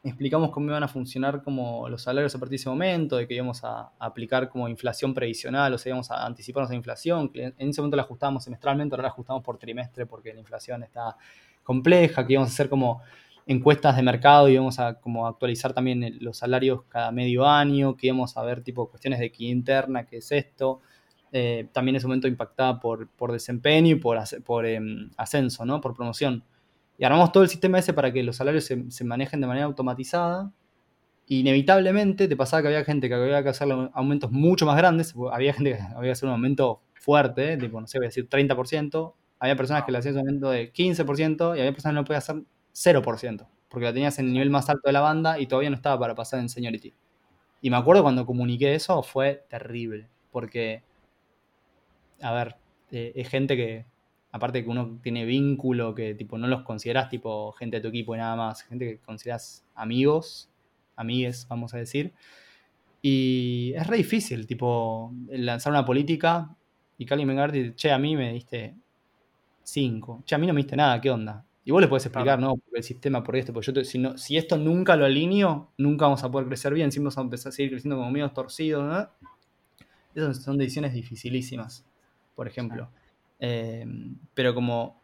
[0.03, 3.35] explicamos cómo iban a funcionar como los salarios a partir de ese momento, de que
[3.35, 7.69] íbamos a, aplicar como inflación previsional, o sea, íbamos a anticiparnos a la inflación, en
[7.69, 11.17] ese momento la ajustábamos semestralmente, ahora la ajustamos por trimestre porque la inflación está
[11.63, 13.03] compleja, que íbamos a hacer como
[13.47, 18.07] encuestas de mercado y íbamos a como actualizar también los salarios cada medio año, que
[18.07, 20.81] íbamos a ver tipo cuestiones de equidad interna, qué es esto,
[21.33, 24.81] eh, también en ese momento impactada por, por desempeño y por, por eh,
[25.17, 25.81] ascenso, ¿no?
[25.81, 26.45] por promoción.
[26.99, 29.67] Y armamos todo el sistema ese para que los salarios se, se manejen de manera
[29.67, 30.53] automatizada.
[31.27, 35.15] Inevitablemente te pasaba que había gente que había que hacer aumentos mucho más grandes.
[35.33, 38.29] Había gente que había que hacer un aumento fuerte, tipo, no sé, voy a decir
[38.29, 39.15] 30%.
[39.39, 42.19] Había personas que le hacían un aumento de 15% y había personas que no podían
[42.19, 45.71] hacer 0%, porque la tenías en el nivel más alto de la banda y todavía
[45.71, 46.93] no estaba para pasar en seniority.
[47.63, 50.83] Y me acuerdo cuando comuniqué eso, fue terrible, porque
[52.21, 52.57] a ver,
[52.91, 53.87] eh, es gente que,
[54.33, 58.15] aparte que uno tiene vínculo, que tipo no los consideras tipo gente de tu equipo
[58.15, 60.49] y nada más, gente que consideras amigos,
[60.97, 62.13] amigues, vamos a decir.
[63.03, 66.55] Y es re difícil, tipo, lanzar una política
[66.99, 68.75] y que alguien venga y dice, che, a mí me diste
[69.63, 71.45] 5, che, a mí no me diste nada, ¿qué onda?
[71.65, 72.55] Y vos le podés explicar, Claro.
[72.55, 75.05] no, porque el sistema, por esto, porque yo te- si, no- si esto nunca lo
[75.05, 78.11] alineo, nunca vamos a poder crecer bien, siempre vamos a empezar a seguir creciendo como
[78.11, 79.09] medios torcidos, ¿no?
[80.15, 81.85] Esas son decisiones dificilísimas,
[82.41, 82.89] por ejemplo.
[83.39, 83.85] Eh,
[84.33, 84.99] pero como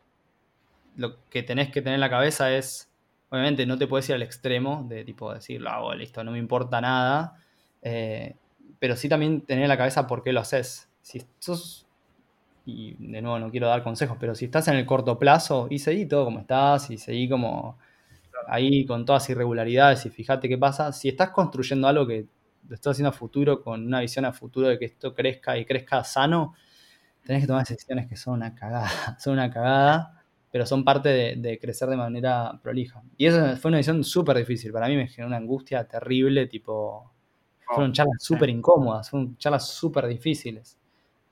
[0.96, 2.90] lo que tenés que tener en la cabeza es,
[3.28, 6.38] obviamente no te puedes ir al extremo de tipo decir, lo hago, listo, no me
[6.38, 7.44] importa nada,
[7.82, 8.36] eh,
[8.78, 10.88] pero sí también tener en la cabeza por qué lo haces.
[11.02, 11.86] Si sos,
[12.64, 15.78] y de nuevo no quiero dar consejos, pero si estás en el corto plazo, y
[15.78, 17.76] seguí todo como estás, y seguí como
[18.48, 20.90] ahí con todas irregularidades y fíjate qué pasa.
[20.90, 22.24] Si estás construyendo algo que
[22.66, 25.66] lo estás haciendo a futuro, con una visión a futuro de que esto crezca y
[25.66, 26.54] crezca sano,
[27.26, 31.36] tenés que tomar decisiones que son una cagada, son una cagada, pero son parte de,
[31.36, 33.02] de crecer de manera prolija.
[33.16, 37.12] Y eso fue una decisión súper difícil, para mí me generó una angustia terrible, tipo,
[37.66, 40.78] fueron charlas súper incómodas, fueron charlas súper difíciles.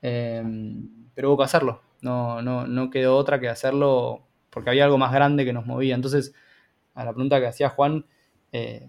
[0.03, 0.43] Eh,
[1.15, 5.13] pero hubo que hacerlo, no, no, no quedó otra que hacerlo porque había algo más
[5.13, 5.95] grande que nos movía.
[5.95, 6.35] Entonces,
[6.95, 8.05] a la pregunta que hacía Juan,
[8.53, 8.89] eh,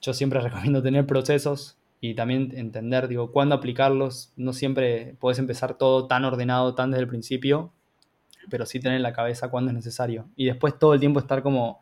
[0.00, 4.30] yo siempre recomiendo tener procesos y también entender, digo, cuándo aplicarlos.
[4.36, 7.72] No siempre podés empezar todo tan ordenado, tan desde el principio,
[8.50, 10.28] pero sí tener en la cabeza cuándo es necesario.
[10.36, 11.80] Y después todo el tiempo estar como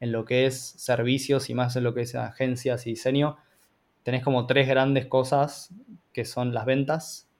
[0.00, 3.38] en lo que es servicios y más en lo que es agencias y diseño.
[4.02, 5.70] Tenés como tres grandes cosas
[6.12, 7.30] que son las ventas,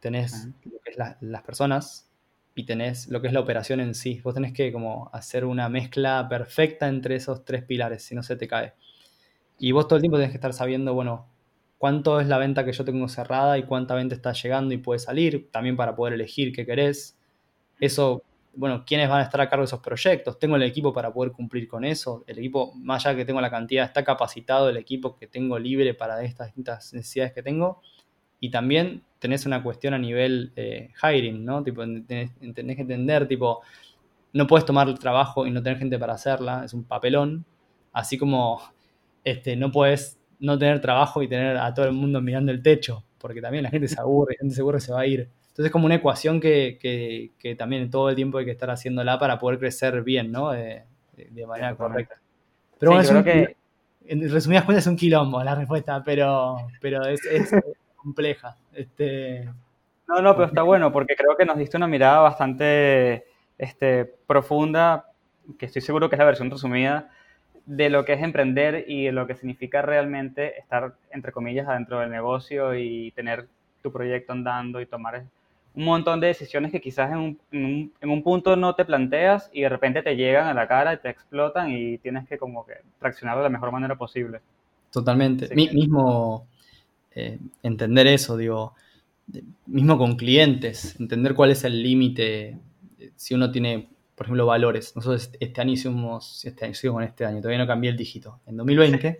[0.00, 2.10] tenés lo que es la- las personas
[2.54, 4.20] y tenés lo que es la operación en sí.
[4.22, 8.36] Vos tenés que como hacer una mezcla perfecta entre esos tres pilares, si no se
[8.36, 8.74] te cae.
[9.58, 11.26] Y vos todo el tiempo tenés que estar sabiendo, bueno,
[11.78, 14.98] cuánto es la venta que yo tengo cerrada y cuánta venta está llegando y puede
[14.98, 17.18] salir, también para poder elegir qué querés.
[17.80, 18.22] Eso,
[18.54, 20.38] bueno, quiénes van a estar a cargo de esos proyectos.
[20.38, 22.24] Tengo el equipo para poder cumplir con eso.
[22.26, 25.94] El equipo, más allá que tengo la cantidad, está capacitado el equipo que tengo libre
[25.94, 27.82] para estas distintas necesidades que tengo.
[28.40, 31.62] Y también tenés una cuestión a nivel eh, hiring, ¿no?
[31.62, 33.62] Tipo, tenés, tenés que entender, tipo,
[34.32, 37.44] no puedes tomar el trabajo y no tener gente para hacerla, es un papelón.
[37.92, 38.60] Así como
[39.24, 43.04] este, no puedes no tener trabajo y tener a todo el mundo mirando el techo,
[43.18, 45.28] porque también la gente se aburre, la gente se aburre se va a ir.
[45.48, 48.70] Entonces es como una ecuación que, que, que también todo el tiempo hay que estar
[48.70, 50.50] haciéndola para poder crecer bien, ¿no?
[50.50, 50.84] De,
[51.46, 52.16] manera correcta.
[52.78, 53.56] Pero bueno, es un que-
[54.08, 57.50] en resumidas cuentas es un quilombo la respuesta, pero, pero es, es
[57.96, 58.56] compleja.
[58.72, 59.48] Este,
[60.06, 63.24] No, no, pero está bueno porque creo que nos diste una mirada bastante
[63.58, 65.06] este, profunda,
[65.58, 67.10] que estoy seguro que es la versión resumida,
[67.66, 72.00] de lo que es emprender y de lo que significa realmente estar, entre comillas, adentro
[72.00, 73.46] del negocio y tener
[73.82, 75.24] tu proyecto andando y tomar
[75.74, 78.84] un montón de decisiones que quizás en un, en un- en un punto no te
[78.84, 82.38] planteas y de repente te llegan a la cara y te explotan y tienes que
[82.38, 84.40] como que reaccionar de la mejor manera posible.
[84.90, 85.54] Totalmente.
[85.54, 86.46] Mi- mismo
[87.14, 88.74] eh, entender eso, digo,
[89.26, 92.58] de- mismo con clientes, entender cuál es el límite,
[93.00, 94.96] eh, si uno tiene, por ejemplo, valores.
[94.96, 98.40] Nosotros este- año hicimos, este año, sigo con este año, todavía no cambié el dígito.
[98.46, 99.18] En 2020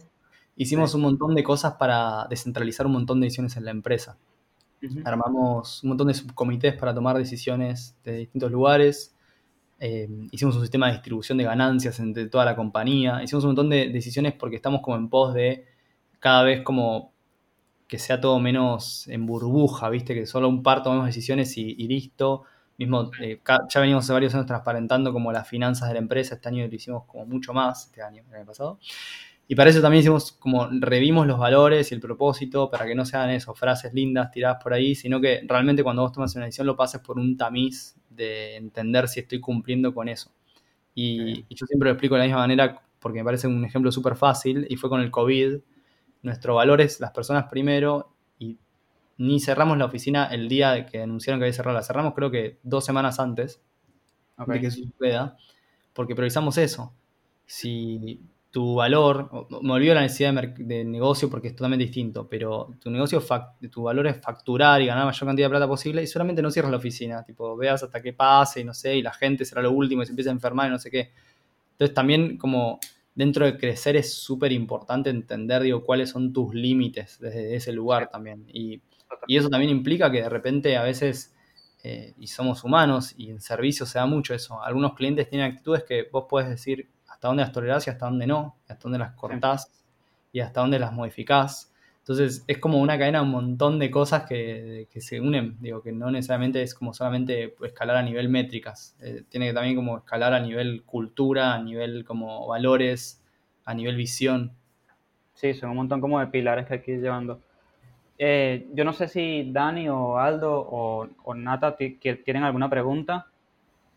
[0.56, 4.18] hicimos un montón de cosas para descentralizar un montón de decisiones en la empresa.
[5.04, 9.14] Armamos un montón de subcomités para tomar decisiones de distintos lugares.
[9.80, 13.22] Eh, hicimos un sistema de distribución de ganancias entre toda la compañía.
[13.22, 15.66] Hicimos un montón de decisiones porque estamos como en pos de
[16.20, 17.12] cada vez como
[17.88, 20.14] que sea todo menos en burbuja, ¿viste?
[20.14, 22.44] Que solo un par tomemos decisiones y, y listo.
[22.78, 26.34] Mismo, eh, ya venimos hace varios años transparentando como las finanzas de la empresa.
[26.34, 28.78] Este año lo hicimos como mucho más, este año, el año pasado.
[29.48, 33.04] Y para eso también hicimos como revimos los valores y el propósito para que no
[33.04, 36.66] sean eso, frases lindas tiradas por ahí, sino que realmente cuando vos tomas una decisión
[36.66, 40.32] lo pases por un tamiz de entender si estoy cumpliendo con eso.
[40.94, 43.92] Y, y yo siempre lo explico de la misma manera porque me parece un ejemplo
[43.92, 45.58] súper fácil y fue con el COVID.
[46.22, 48.15] Nuestro valor es las personas primero
[49.18, 51.76] ni cerramos la oficina el día que anunciaron que había cerrado.
[51.76, 53.60] La cerramos creo que dos semanas antes
[54.46, 55.36] de que eso suceda,
[55.92, 56.92] porque priorizamos eso.
[57.46, 59.30] Si tu valor,
[59.62, 63.22] me olvido la necesidad de, negocio porque es totalmente distinto, pero tu negocio,
[63.70, 66.50] tu valor es facturar y ganar la mayor cantidad de plata posible y solamente no
[66.50, 69.60] cierres la oficina, tipo, veas hasta qué pase y no sé, y la gente será
[69.62, 71.12] lo último y se empieza a enfermar y no sé qué.
[71.72, 72.80] Entonces también como
[73.14, 78.08] dentro de crecer es súper importante entender, digo, cuáles son tus límites desde ese lugar
[78.08, 78.46] también.
[78.48, 78.80] Y,
[79.26, 81.34] y eso también implica que de repente a veces,
[81.82, 85.84] eh, y somos humanos, y en servicio se da mucho eso, algunos clientes tienen actitudes
[85.84, 89.12] que vos podés decir hasta dónde las tolerás y hasta dónde no, hasta dónde las
[89.12, 89.72] cortás
[90.32, 91.72] y hasta dónde las modificás.
[92.00, 95.90] Entonces es como una cadena, un montón de cosas que, que se unen, digo, que
[95.90, 100.32] no necesariamente es como solamente escalar a nivel métricas, eh, tiene que también como escalar
[100.32, 103.24] a nivel cultura, a nivel como valores,
[103.64, 104.52] a nivel visión.
[105.34, 107.42] Sí, son un montón como de pilares que hay que ir llevando.
[108.18, 113.26] Eh, yo no sé si Dani o Aldo o, o Nata que tienen alguna pregunta.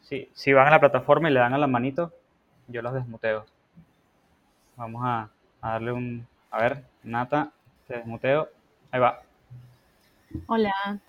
[0.02, 2.12] Si, si van a la plataforma y le dan a la manito,
[2.68, 3.46] yo los desmuteo.
[4.76, 5.30] Vamos a,
[5.62, 6.28] a darle un...
[6.52, 7.52] A ver, Nata,
[7.88, 8.50] te desmuteo.
[8.92, 9.22] Ahí va.
[10.48, 11.00] Hola.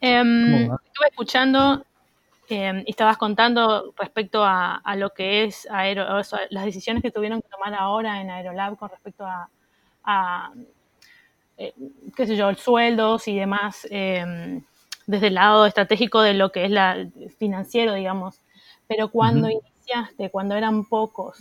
[0.00, 1.84] Em, estuve escuchando
[2.48, 7.02] em, y estabas contando respecto a, a lo que es aero, o sea, las decisiones
[7.02, 9.48] que tuvieron que tomar ahora en Aerolab con respecto a,
[10.04, 10.52] a,
[11.58, 11.74] eh,
[12.16, 14.62] qué sé yo, sueldos y demás, em,
[15.06, 17.06] desde el lado estratégico de lo que es la
[17.38, 18.40] financiero, digamos.
[18.86, 19.60] Pero cuando Ujú.
[19.62, 21.38] iniciaste, cuando eran pocos,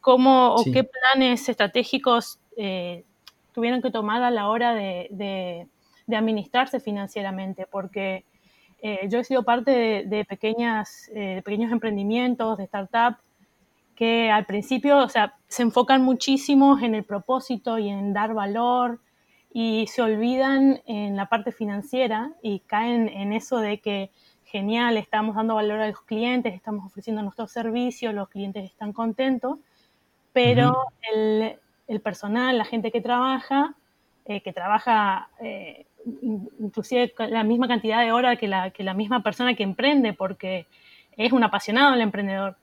[0.00, 0.72] ¿cómo o Sí.
[0.72, 3.04] qué planes estratégicos eh,
[3.52, 5.66] tuvieron que tomar a la hora de, de-
[6.06, 7.66] de administrarse financieramente?
[7.70, 8.24] Porque
[8.82, 13.22] eh, yo he sido parte de, de pequeñas, eh, pequeños emprendimientos, de startups,
[13.96, 19.00] que al principio, o sea, se enfocan muchísimo en el propósito y en dar valor
[19.58, 24.10] y se olvidan en la parte financiera y caen en eso de que
[24.44, 29.58] genial, estamos dando valor a los clientes, estamos ofreciendo nuestros servicios, los clientes están contentos,
[30.34, 31.56] pero el,
[31.88, 33.74] el personal, la gente que trabaja,
[34.26, 35.86] eh, que trabaja eh,
[36.20, 40.12] in- inclusive la misma cantidad de horas que la, que la misma persona que emprende,
[40.12, 40.66] porque
[41.16, 42.58] es un apasionado el emprendedor.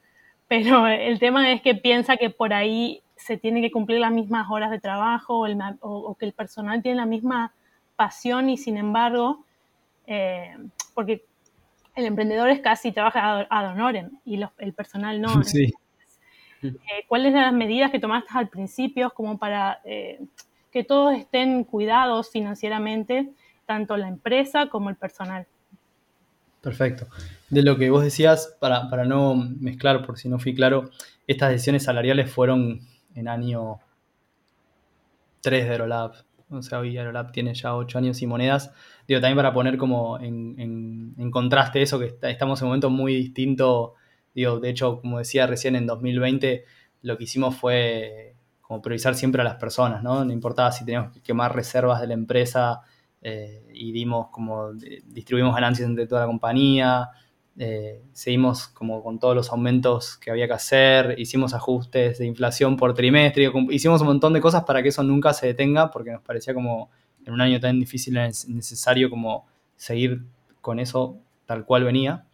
[0.48, 4.48] Pero el tema es que piensa que por ahí se tiene que cumplir las mismas
[4.50, 7.54] horas de trabajo o, el ma- o- o que el personal tiene la misma
[7.96, 9.46] pasión y sin embargo,
[10.08, 10.56] eh,
[10.94, 11.26] porque
[11.96, 15.30] el emprendedor es casi trabaja ad honorem y los- el personal no.
[15.44, 15.74] Sí.
[16.64, 20.22] Eh, ¿Cuáles eran las medidas que tomaste al principio como para eh,
[20.72, 23.30] que todos estén cuidados financieramente,
[23.66, 25.46] tanto la empresa como el personal?
[26.62, 27.08] Perfecto.
[27.50, 30.90] De lo que vos decías, para, para no mezclar, por si no fui claro,
[31.28, 32.80] estas decisiones salariales fueron
[33.16, 33.80] en año
[35.42, 36.14] 3 de Aerolab.
[36.50, 38.72] O sea, hoy Aerolab tiene ya 8 años y monedas.
[39.08, 43.16] Digo, también para poner como en, en- contraste eso, que estamos en un momento muy
[43.16, 43.96] distinto.
[44.36, 46.66] Digo, de hecho, como decía recién, en 2020
[47.02, 50.24] lo que hicimos fue como priorizar siempre a las personas, ¿no?
[50.24, 52.82] No importaba si teníamos que quemar reservas de la empresa
[53.22, 57.10] eh, y dimos como, distribuimos ganancias entre toda la compañía,
[57.58, 62.78] eh, seguimos como con todos los aumentos que había que hacer, hicimos ajustes de inflación
[62.78, 66.22] por trimestre, hicimos un montón de cosas para que eso nunca se detenga, porque nos
[66.22, 66.90] parecía como
[67.26, 69.46] en un año tan difícil es necesario como
[69.76, 70.24] seguir
[70.62, 72.26] con eso tal cual venía.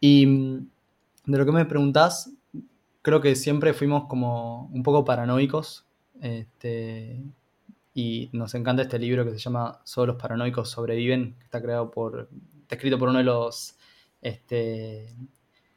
[0.00, 0.68] Y mm,
[1.26, 2.32] de lo que me preguntás,
[3.02, 5.86] creo que siempre fuimos como un poco paranoicos.
[6.20, 7.22] Este,
[7.94, 11.90] y nos encanta este libro que se llama Solo los paranoicos sobreviven, que está creado
[11.90, 12.28] por,
[12.62, 13.76] está escrito por uno de los
[14.22, 15.14] este,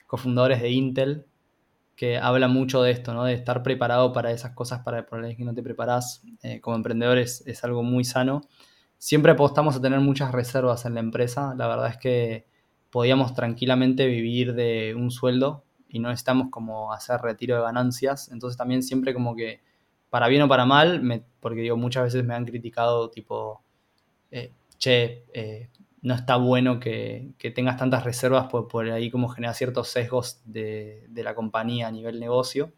[0.07, 1.25] cofundadores de Intel,
[1.95, 3.23] que habla mucho de esto, ¿no?
[3.25, 6.23] De estar preparado para esas cosas, para por las que no te preparás.
[6.41, 8.41] Eh, como emprendedores es algo muy sano.
[8.97, 11.53] Siempre apostamos a tener muchas reservas en la empresa.
[11.57, 12.47] La verdad es que
[12.89, 18.29] podíamos tranquilamente vivir de un sueldo y no necesitamos como hacer retiro de ganancias.
[18.31, 19.61] Entonces también siempre como que,
[20.09, 23.63] para bien o para mal, porque digo, muchas veces me han criticado tipo,
[24.31, 25.69] eh, che, eh,
[26.03, 30.41] no está bueno que, que tengas tantas reservas, pues por ahí como genera ciertos sesgos
[30.45, 32.73] de, de la compañía a nivel negocio.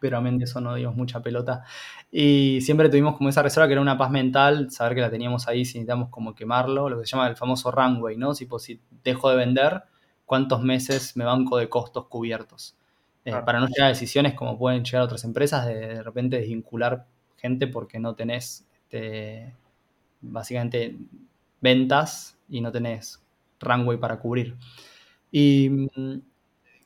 [0.00, 1.62] Pero amén de eso no dimos mucha pelota.
[2.10, 5.46] Y siempre tuvimos como esa reserva que era una paz mental, saber que la teníamos
[5.46, 8.34] ahí si necesitamos como quemarlo, lo que se llama el famoso runway, ¿no?
[8.34, 8.48] Si
[9.04, 9.82] dejo de vender,
[10.24, 12.76] ¿cuántos meses me banco de costos cubiertos?
[13.24, 13.44] Eh, Claro.
[13.44, 17.66] Para no llegar a decisiones como pueden llegar otras empresas de de repente desvincular gente
[17.66, 19.54] porque no tenés este,
[20.22, 20.96] básicamente
[21.60, 23.22] ventas y no tenés
[23.60, 24.56] runway para cubrir.
[25.30, 26.20] Y mm,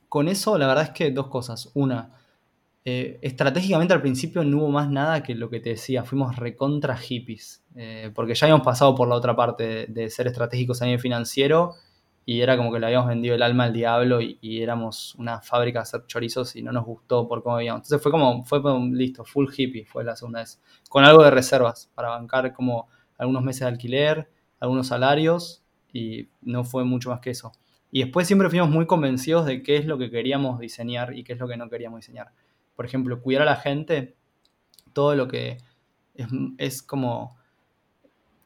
[0.07, 1.71] con eso la verdad es que dos cosas.
[1.73, 2.11] Una,
[2.87, 6.95] eh, estratégicamente al principio no hubo más nada que lo que te decía, fuimos recontra
[6.95, 10.99] hippies, eh, porque ya habíamos pasado por la otra parte de, ser estratégicos a nivel
[10.99, 11.73] financiero
[12.27, 15.79] y era como que le habíamos vendido el alma al diablo y, éramos una fábrica
[15.79, 17.79] de hacer chorizos y no nos gustó por cómo veíamos.
[17.79, 18.61] Entonces fue como, fue
[18.91, 22.87] listo, full hippie fue la segunda vez, con algo de reservas para bancar como
[23.17, 24.29] algunos meses de alquiler,
[24.59, 27.51] algunos salarios y no fue mucho más que eso.
[27.91, 31.33] Y después siempre fuimos muy convencidos de qué es lo que queríamos diseñar y qué
[31.33, 32.31] es lo que no queríamos diseñar
[32.75, 34.15] por ejemplo, cuidar a la gente,
[34.93, 35.57] todo lo que
[36.13, 36.27] es,
[36.57, 37.37] es como,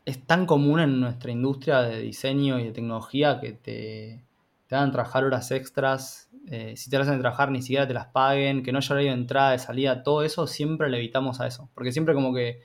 [0.05, 4.23] es tan común en nuestra industria de diseño y de tecnología que te,
[4.67, 8.63] te hagan trabajar horas extras, eh, si te hacen trabajar ni siquiera te las paguen,
[8.63, 11.69] que no haya horario de entrada, de salida, todo eso siempre le evitamos a eso,
[11.73, 12.61] porque siempre como que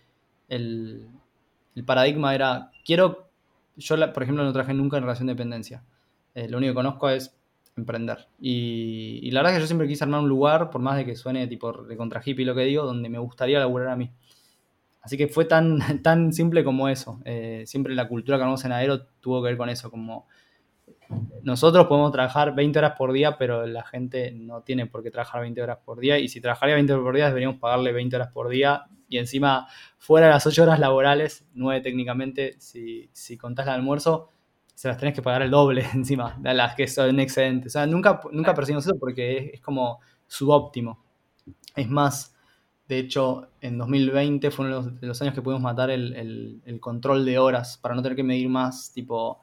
[0.48, 1.08] el,
[1.74, 3.23] el paradigma era, quiero,
[3.76, 5.84] yo la- por ejemplo no trabajé nunca en relación de dependencia.
[6.34, 7.36] Eh, lo único que conozco es
[7.76, 8.28] emprender.
[8.40, 11.16] Y, la verdad es que yo siempre quise armar un lugar, por más de que
[11.16, 14.12] suene tipo de contra hippie lo que digo, donde me gustaría laburar a mí.
[15.02, 17.20] Así que fue tan, tan simple como eso.
[17.24, 20.26] Eh, siempre la cultura que armamos en Aero tuvo que ver con eso, como
[21.42, 25.42] nosotros podemos trabajar 20 horas por día, pero la gente no tiene por qué trabajar
[25.42, 26.18] 20 horas por día.
[26.18, 28.84] Y si trabajaría 20 horas por día, deberíamos pagarle 20 horas por día.
[29.14, 29.66] Y encima,
[29.98, 34.30] fuera de las 8 horas laborales, 9 técnicamente, si, si contás el almuerzo,
[34.74, 37.72] se las tenés que pagar el doble encima de las que son excedentes.
[37.72, 41.02] O sea, nunca, nunca percibimos eso porque es, es como subóptimo.
[41.76, 42.34] Es más,
[42.88, 46.14] de hecho, en 2020 fue uno de los, de los años que pudimos matar el,
[46.14, 49.40] el- el control de horas para no tener que medir más, tipo,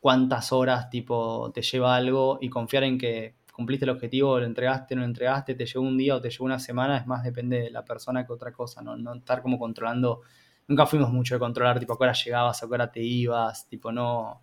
[0.00, 4.94] cuántas horas, tipo, te lleva algo y confiar en que cumpliste el objetivo, lo entregaste,
[4.96, 7.60] no lo entregaste, te llevó un día o te llevó una semana, es más depende
[7.60, 10.22] de la persona que otra cosa, no, no estar como controlando.
[10.68, 13.68] Nunca fuimos mucho de controlar, tipo, a qué hora llegabas, a qué hora te ibas,
[13.68, 14.42] tipo, no.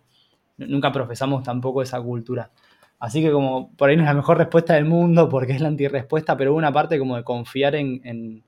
[0.58, 2.50] Nunca profesamos tampoco esa cultura.
[2.98, 5.68] Así que como por ahí no es la mejor respuesta del mundo porque es la
[5.68, 8.44] antirrespuesta, pero una parte como de confiar en, en-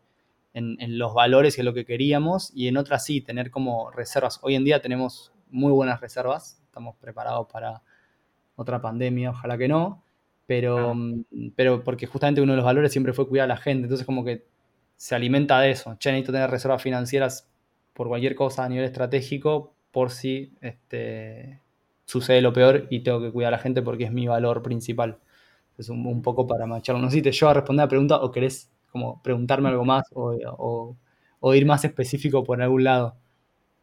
[0.54, 3.90] en- en los valores y en lo que queríamos y en otra sí, tener como
[3.90, 4.38] reservas.
[4.42, 7.82] Hoy en día tenemos muy buenas reservas, estamos preparados para
[8.56, 10.01] otra pandemia, ojalá que no,
[10.46, 11.24] pero, mm,
[11.56, 14.24] pero porque justamente uno de los valores siempre fue cuidar a la gente, entonces como
[14.24, 14.44] que
[14.96, 15.96] se alimenta de eso.
[15.98, 17.48] Che, necesito tener reservas financieras
[17.94, 21.60] por cualquier cosa a nivel estratégico, por si este,
[22.06, 25.18] sucede lo peor y tengo que cuidar a la gente porque es mi valor principal.
[25.78, 27.00] Es un, un poco para macharlo.
[27.02, 30.04] No sé si te llevo a responder la pregunta o querés como preguntarme algo más
[30.14, 30.96] o, o-
[31.40, 33.16] o ir más específico por algún lado.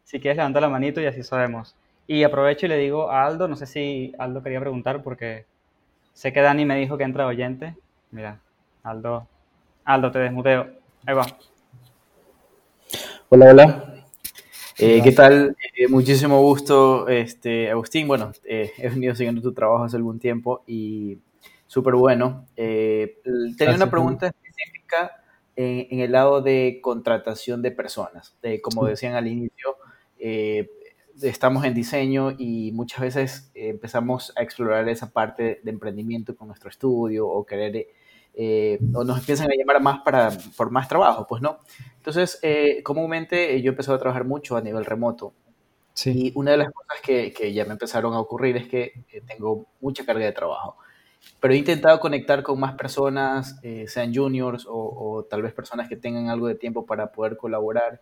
[0.04, 1.74] Si quieres, levanta la manito y así sabemos.
[2.06, 5.46] Y aprovecho y le digo a Aldo, no sé si Aldo quería preguntar porque
[6.12, 7.76] sé que Dani me dijo que entra oyente.
[8.10, 8.40] Mira,
[8.82, 9.26] Aldo,
[9.84, 10.68] Aldo, te desmuteo.
[11.06, 11.26] Ahí va.
[13.28, 14.04] Hola, hola.
[14.78, 15.00] Eh.
[15.04, 15.56] ¿qué tal?
[15.76, 18.08] Eh, muchísimo gusto, este, Agustín.
[18.08, 21.18] Bueno, eh, he venido siguiendo tu trabajo hace algún tiempo y
[21.66, 22.46] súper bueno.
[22.54, 25.22] Tenía Gracias, una pregunta específica
[25.54, 28.34] en, en el lado de contratación de personas.
[28.62, 29.76] Como decían al inicio,
[30.18, 30.70] eh,
[31.22, 36.48] estamos en diseño y muchas veces eh, empezamos a explorar esa parte de emprendimiento con
[36.48, 37.86] nuestro estudio o querer,
[38.34, 41.58] eh, o nos empiezan a llamar más para, por más trabajo, pues no.
[41.96, 45.34] Entonces, eh, comúnmente eh, yo empezado a trabajar mucho a nivel remoto
[45.94, 49.04] Sí, y una de las cosas que, que ya me empezaron a ocurrir es que
[49.26, 50.76] tengo mucha carga de trabajo.
[51.40, 55.88] Pero he intentado conectar con más personas, eh, sean juniors o, o tal vez personas
[55.88, 58.00] que tengan algo de tiempo para poder colaborar.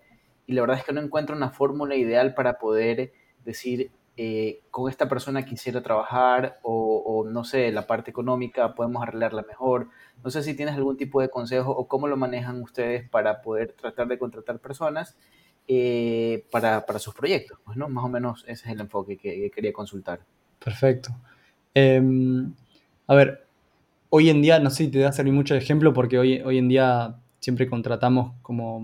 [0.49, 3.12] Y la verdad es que no encuentro una fórmula ideal para poder
[3.44, 9.42] decir, eh, con esta persona quisiera trabajar o, no sé, la parte económica podemos arreglarla
[9.42, 9.90] mejor.
[10.24, 13.74] No sé si tienes algún tipo de consejo o cómo lo manejan ustedes para poder
[13.74, 15.18] tratar de contratar personas
[15.68, 17.59] eh, para, para sus proyectos.
[17.66, 17.90] Pues, ¿no?
[17.90, 20.20] Más o menos ese es el enfoque que, que quería consultar.
[20.59, 21.11] perfecto.
[21.74, 22.55] Em,
[23.07, 23.46] a ver,
[24.09, 26.40] hoy en día, no sé si te va a servir mucho de ejemplo porque hoy,
[26.40, 28.82] hoy en día siempre contratamos como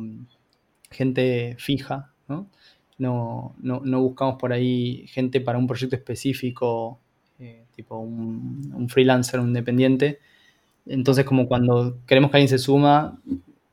[0.95, 2.49] gente fija, ¿no?
[2.97, 7.01] No, no, buscamos por ahí gente para un proyecto específico,
[7.39, 10.21] eh, tipo un, freelancer, un independiente.
[10.87, 13.21] Entonces, como cuando queremos que alguien se suma,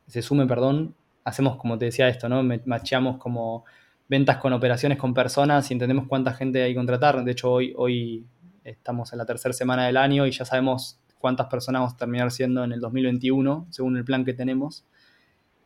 [0.07, 2.41] se sume, perdón, hacemos como te decía esto, ¿no?
[2.65, 3.65] Macheamos como
[4.09, 7.23] ventas con operaciones con personas y entendemos cuánta gente hay que contratar.
[7.23, 8.25] De hecho, hoy, hoy
[8.63, 12.31] estamos en la tercera semana del año y ya sabemos cuántas personas vamos a terminar
[12.31, 14.83] siendo en el 2021, según el plan que tenemos.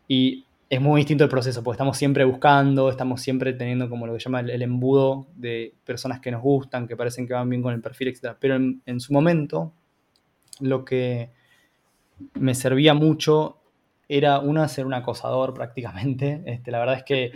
[0.08, 0.46] Y
[0.76, 4.20] es muy distinto el proceso, porque estamos siempre buscando, estamos siempre teniendo como lo que
[4.20, 7.82] llama el, embudo de personas que nos gustan, que parecen que van bien con el
[7.82, 8.36] perfil, etc.
[8.40, 9.72] Pero en, su momento,
[10.60, 11.32] lo que
[12.34, 13.58] me servía mucho
[14.10, 16.42] era una ser un acosador prácticamente.
[16.46, 17.32] Este, la verdad es que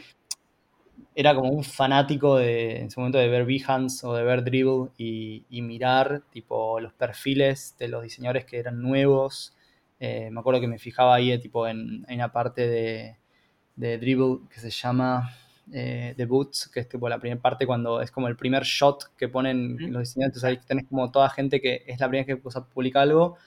[1.15, 4.91] era como un fanático de, en su momento de ver Behance o de ver Dribble
[4.97, 9.55] y, mirar tipo los perfiles de los diseñadores que eran nuevos.
[9.99, 13.18] Eh, me acuerdo que me fijaba ahí eh, tipo en, en una parte de,
[13.79, 15.29] de Dribble que se llama
[15.71, 19.15] eh, The Boots, que es tipo la primera parte cuando es como el primer shot
[19.17, 19.91] que ponen Ujú.
[19.91, 20.43] los diseñadores.
[20.43, 23.37] Ahí tenés como toda gente que es la primera vez que publica algo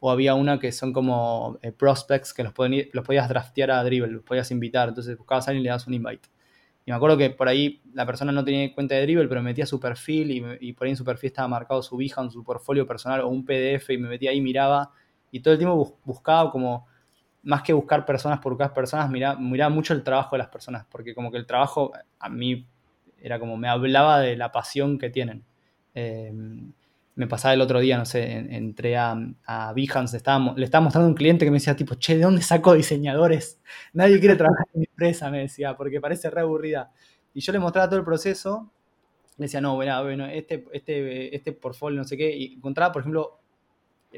[0.00, 3.84] o había una que son como eh, prospects que los, podías, los podías draftear a
[3.84, 6.28] Dribble, los podías invitar, entonces buscabas a alguien y le das un invite.
[6.84, 9.66] Y me acuerdo que por ahí la persona no tenía cuenta de Dribble, pero metía
[9.66, 12.86] su perfil y, y por ahí en su perfil estaba marcado su Behance, su portfolio
[12.86, 14.90] personal o un PDF y me metía ahí, miraba
[15.30, 16.86] y todo el tiempo bus- buscaba como,
[17.44, 20.86] más que buscar personas por buscar personas, miraba, miraba mucho el trabajo de las personas,
[20.90, 22.66] porque como que el trabajo a mí
[23.20, 25.44] era como, me hablaba de la pasión que tienen.
[25.94, 26.32] Eh,
[27.14, 29.14] me pasaba el otro día, no sé, en- entré a,
[29.46, 32.22] a Behance, estaba- le estaba mostrando a un cliente que me decía, tipo, che, ¿de
[32.22, 33.60] dónde saco diseñadores?
[33.92, 36.90] Nadie quiere trabajar en mi empresa, me decía, porque parece re aburrida.
[37.34, 38.70] Y yo le mostraba todo el proceso,
[39.38, 43.02] le decía, no, bueno, bueno este, este, este portfolio, no sé qué, y encontraba, por
[43.02, 43.40] ejemplo,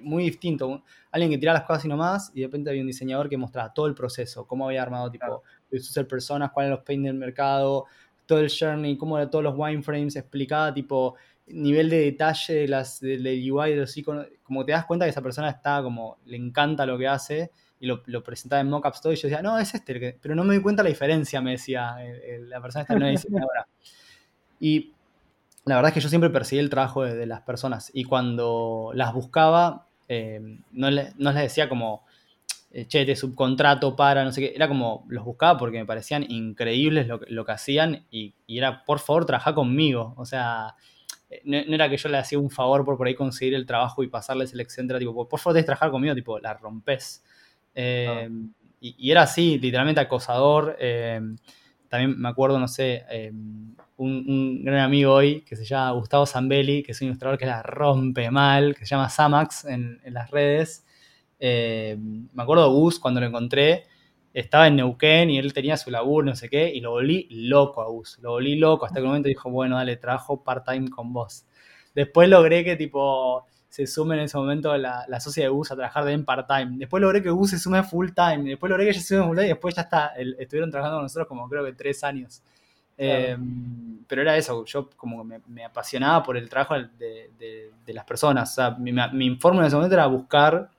[0.02, 0.82] muy distinto.
[1.10, 3.36] Alguien que tiraba las cosas y no más, y de repente había un diseñador que
[3.36, 5.42] mostraba todo el proceso, cómo había armado, tipo,
[5.72, 7.86] user personas, cuáles eran los pain del mercado,
[8.26, 11.14] todo el journey, cómo era todos los wireframes, explicaba, tipo,
[11.46, 13.22] nivel de detalle de las, del
[13.52, 16.86] UI, de los iconos, como te das cuenta que esa persona está como, le encanta
[16.86, 19.74] lo que hace, y lo, lo presentaba en mockups todo, y yo decía, no, es
[19.74, 22.94] este, pero no me di cuenta la diferencia, me decía el- el- la persona esta
[22.98, 23.68] no es diseñadora.
[24.58, 24.93] Y
[25.66, 28.90] la verdad es que yo siempre perseguí el trabajo de, de las personas y cuando
[28.94, 30.40] las buscaba, eh,
[30.72, 32.04] no, le- no les decía como,
[32.72, 36.24] eh, che, te subcontrato para, no sé qué, era como, los buscaba porque me parecían
[36.30, 40.14] increíbles lo, que- lo que hacían y, y era, por favor, trabaja conmigo.
[40.18, 40.74] O sea,
[41.30, 43.66] eh, no, no era que yo le hacía un favor por por ahí conseguir el
[43.66, 47.24] trabajo y pasarle selección, era tipo, por favor, que trabajar conmigo, tipo, la rompes.
[47.74, 48.28] Eh,
[48.80, 50.76] y, y era así, literalmente acosador.
[50.80, 51.20] eh,
[51.88, 53.32] también me acuerdo, no sé, eh,
[53.96, 57.62] un, gran amigo hoy que se llama Gustavo Zambelli, que es un ilustrador que la
[57.62, 60.84] rompe mal, que se llama Samax en, las redes.
[61.38, 63.84] Eh, me acuerdo de Gus cuando lo encontré,
[64.32, 67.82] estaba en Neuquén y él tenía su laburo, no sé qué, y lo volví loco
[67.82, 71.12] a Gus, lo volví loco hasta que un momento dijo, bueno, dale, trabajo part-time con
[71.12, 71.46] vos.
[71.94, 75.76] Después logré que tipo se sume en ese momento la, la socia de Gus a
[75.76, 76.78] trabajar de part-time.
[76.78, 78.44] Después logré que Gus se sume full-time.
[78.50, 81.26] Después logré que ella se sume full-time y después ya está, estuvieron trabajando con nosotros
[81.26, 82.42] como creo que tres años.
[82.96, 83.36] Eh,
[84.06, 88.04] pero era eso, yo como me, me apasionaba por el trabajo de, de- de las
[88.04, 88.52] personas.
[88.52, 90.70] O sea, mi, mi fórmula en ese momento era buscar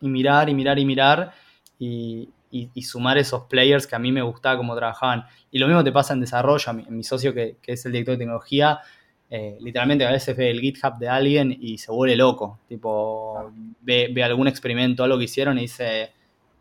[0.00, 1.32] y mirar y mirar y mirar
[1.78, 5.24] y, y- y sumar esos players que a mí me gustaba cómo trabajaban.
[5.50, 6.72] Y lo mismo te pasa en desarrollo.
[6.74, 8.80] Mi, mi socio, que, que es el director de tecnología,
[9.30, 12.60] eh, literalmente a veces ve el GitHub de alguien y se vuelve loco.
[12.68, 13.50] Tipo,
[13.80, 16.12] ve, ve algún experimento, algo que hicieron y dice,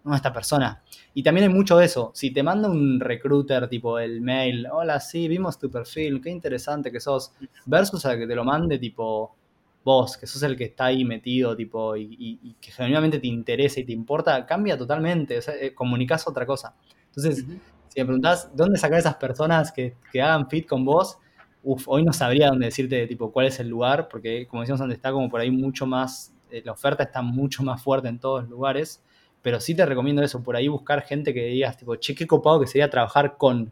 [0.08, 0.82] no, esta persona.
[1.14, 2.12] Y también hay mucho de eso.
[2.14, 6.92] Si te manda un recruiter, tipo el mail, hola, sí, vimos tu perfil, qué interesante
[6.92, 7.34] que sos,
[7.66, 9.36] versus a que te lo mande, tipo,
[9.84, 13.28] vos, que sos el que está ahí metido, tipo, y, y- y que genuinamente te
[13.28, 15.38] interesa y te importa, cambia totalmente.
[15.38, 16.76] O sea, eh, comunicás otra cosa.
[17.08, 17.46] Entonces,
[17.88, 21.18] si me preguntás dónde sacar esas personas que, que hagan fit con vos,
[21.64, 24.98] uf, hoy no sabría dónde decirte, tipo, cuál es el lugar, porque como decíamos antes,
[24.98, 28.42] está como por ahí mucho más, eh, la oferta está mucho más fuerte en todos
[28.44, 29.04] los lugares.
[29.48, 32.60] Pero sí te recomiendo eso, por ahí buscar gente que digas, tipo, che, qué copado
[32.60, 33.72] que sería trabajar con,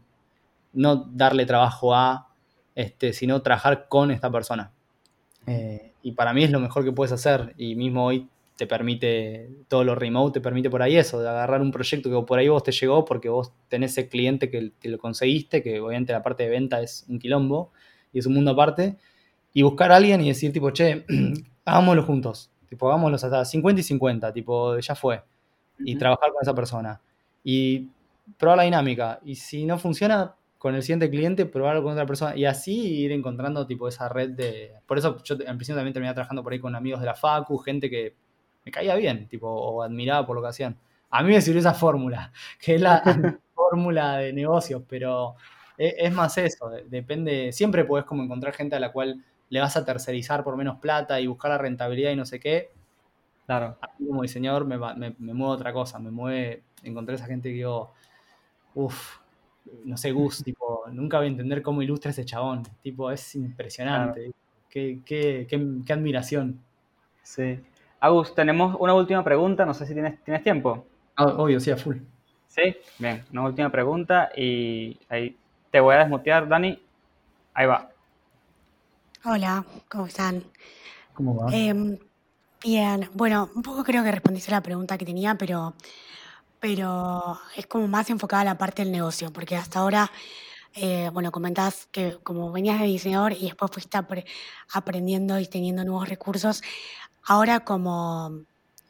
[0.72, 2.28] no darle trabajo a,
[2.74, 4.72] este, sino trabajar con esta persona.
[5.46, 7.52] Eh, y para mí es lo mejor que puedes hacer.
[7.58, 11.60] Y mismo hoy te permite, todo lo remote te permite por ahí eso, de agarrar
[11.60, 14.88] un proyecto que por ahí vos te llegó porque vos tenés ese cliente que te
[14.88, 17.70] lo conseguiste, que obviamente la parte de venta es un quilombo
[18.14, 18.96] y es un mundo aparte,
[19.52, 21.04] y buscar a alguien y decir, tipo, che,
[21.66, 22.50] hagámoslo juntos.
[22.66, 25.20] Tipo, hagámoslo hasta 50 y 50, tipo, ya fue
[25.78, 27.00] y trabajar con esa persona.
[27.44, 27.88] Y
[28.38, 29.20] probar la dinámica.
[29.24, 32.36] Y si no funciona con el siguiente cliente, probarlo con otra persona.
[32.36, 34.72] Y así ir encontrando tipo esa red de...
[34.86, 37.58] Por eso yo en principio también terminé trabajando por ahí con amigos de la Facu,
[37.58, 38.14] gente que
[38.64, 40.76] me caía bien, tipo, o admiraba por lo que hacían.
[41.10, 43.02] A mí me sirvió esa fórmula, que es la
[43.54, 45.36] fórmula de negocios, pero
[45.78, 49.60] e- es, más eso, de- depende, siempre puedes como encontrar gente a la cual le
[49.60, 52.70] vas a tercerizar por menos plata y buscar la rentabilidad y no sé qué,
[53.46, 53.76] Claro.
[53.80, 57.26] a mí como diseñador me, va- me, me mueve otra cosa, me mueve encontrar esa
[57.26, 57.92] gente que digo,
[58.74, 59.18] uff,
[59.84, 64.32] no sé, Gus, tipo, nunca voy a entender cómo ilustra ese chabón, tipo, es impresionante,
[64.68, 66.60] qué, qué, qué, qué admiración.
[67.22, 67.60] Sí.
[68.00, 70.86] Agus, tenemos una última pregunta, no sé si tienes, ¿tienes tiempo.
[71.16, 71.96] Ah, obvio, sí, a full.
[72.48, 75.36] Sí, bien, una última pregunta y ahí
[75.70, 76.80] te voy a desmutear, Dani.
[77.54, 77.90] Ahí va.
[79.24, 80.44] Hola, ¿cómo están?
[81.14, 81.52] ¿Cómo va?
[81.54, 81.98] Em,
[82.62, 85.74] bien, bueno, un poco creo que respondiste a la pregunta que tenía, pero,
[86.60, 90.10] pero es como más enfocada a la parte del negocio, porque hasta ahora,
[90.74, 94.26] eh, bueno, comentás que como venías de diseñador y después fuiste apre-
[94.72, 96.62] aprendiendo y teniendo nuevos recursos,
[97.24, 98.44] ahora como,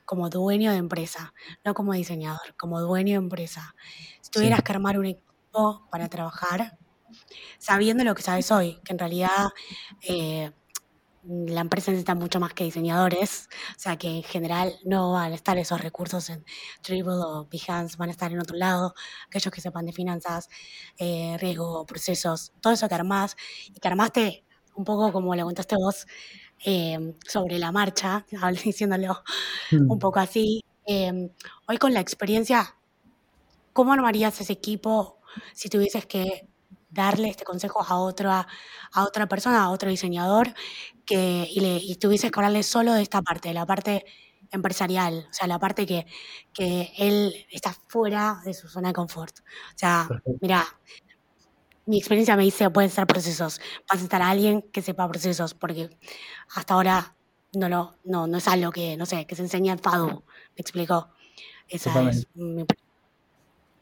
[0.07, 3.75] como dueño de empresa, no como diseñador, como dueño de empresa,
[4.23, 6.79] si tuvieras que armar un equipo para trabajar,
[7.59, 9.49] sabiendo lo que sabes hoy, que en realidad
[10.03, 10.53] eh,
[11.29, 15.35] la empresa necesita mucho más que diseñadores, o sea que en general no van a
[15.35, 16.45] estar esos recursos en
[16.85, 18.95] Dribble o Behance, van a estar en otro lado,
[19.27, 20.49] aquellos que sepan de finanzas,
[20.99, 23.37] eh, riesgo, procesos, todo eso que armás
[23.69, 24.45] y que armaste
[24.77, 26.07] un poco como lo contaste vos
[26.65, 28.27] eh, sobre la marcha,
[28.65, 29.23] diciéndolo
[29.73, 30.65] un poco así.
[30.87, 31.31] Eh,
[31.67, 32.77] hoy con la experiencia,
[33.73, 35.19] ¿cómo armarías ese equipo
[35.55, 36.47] si tuvieses que
[36.97, 38.47] darle este consejo a otra,
[38.93, 40.55] a otra persona, a otro diseñador,
[41.05, 44.05] que, y, le, y tuvieses que hablarle solo de esta parte, de la parte
[44.51, 46.07] empresarial, o sea, la parte que,
[46.53, 49.41] que él está fuera de su zona de confort.
[49.41, 50.09] O sea,
[50.41, 50.65] mira,
[51.87, 53.59] mi experiencia me dice pueden ser procesos.
[53.59, 55.91] Vas a necesitar a alguien que sepa procesos, porque
[56.55, 57.15] hasta ahora
[57.55, 60.25] no, lo, no, no es algo que, no sé, que se enseña en FADU.
[60.57, 61.09] ¿Me explico?
[61.69, 62.65] Esa es mi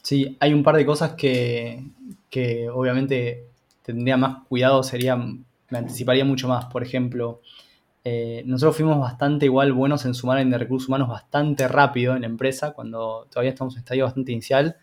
[0.03, 1.83] Sí, hay un par de cosas que,
[2.35, 3.47] que obviamente
[3.83, 6.67] tendría más cuidado, sería, me anticiparía mucho más.
[6.67, 7.41] Por ejemplo,
[8.05, 12.29] eh, nosotros fuimos bastante igual buenos en sumar en recursos humanos bastante rápido en la
[12.29, 14.77] empresa, cuando todavía estamos en estadio bastante inicial,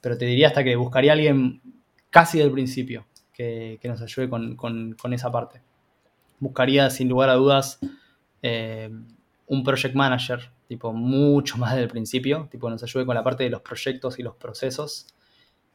[0.00, 1.62] pero te diría hasta que buscaría a alguien
[2.10, 5.62] casi del principio que, que nos ayude con, con- con esa parte.
[6.40, 7.78] Buscaría sin lugar a dudas
[8.42, 8.90] eh,
[9.48, 13.50] un project manager, tipo mucho más del principio, tipo nos ayude con la parte de
[13.50, 15.06] los proyectos y los procesos.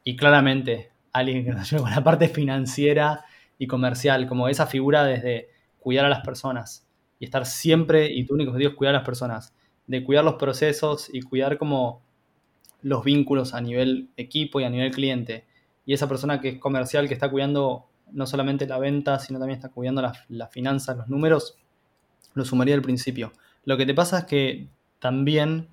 [0.04, 3.24] Y claramente alguien que nos ayude con la parte financiera
[3.58, 5.48] y comercial, como esa figura desde
[5.78, 6.86] cuidar a las personas
[7.18, 9.54] y estar siempre, y tu único objetivo es cuidar a las personas,
[9.86, 12.02] de cuidar los procesos y cuidar como
[12.82, 15.44] los vínculos a nivel equipo y a nivel cliente.
[15.86, 19.58] Y esa persona que es comercial, que está cuidando no solamente la venta, sino también
[19.58, 21.56] está cuidando las, las finanzas, los números,
[22.34, 23.32] lo sumaría al principio.
[23.64, 25.68] Lo que te pasa es que también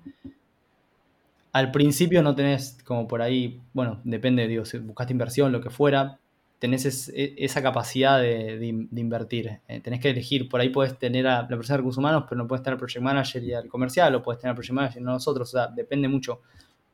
[1.52, 5.70] al principio no tenés como por ahí, bueno, depende, digo, si buscaste inversión, lo que
[5.70, 6.18] fuera,
[6.58, 9.60] tenés e- esa capacidad de, de in- de invertir.
[9.68, 12.38] Eh, tenés que elegir, por ahí puedes tener a la persona de recursos humanos, pero
[12.40, 15.02] no puedes tener al project manager y al comercial, o puedes tener al project manager
[15.02, 16.40] y no nosotros, o sea, depende mucho.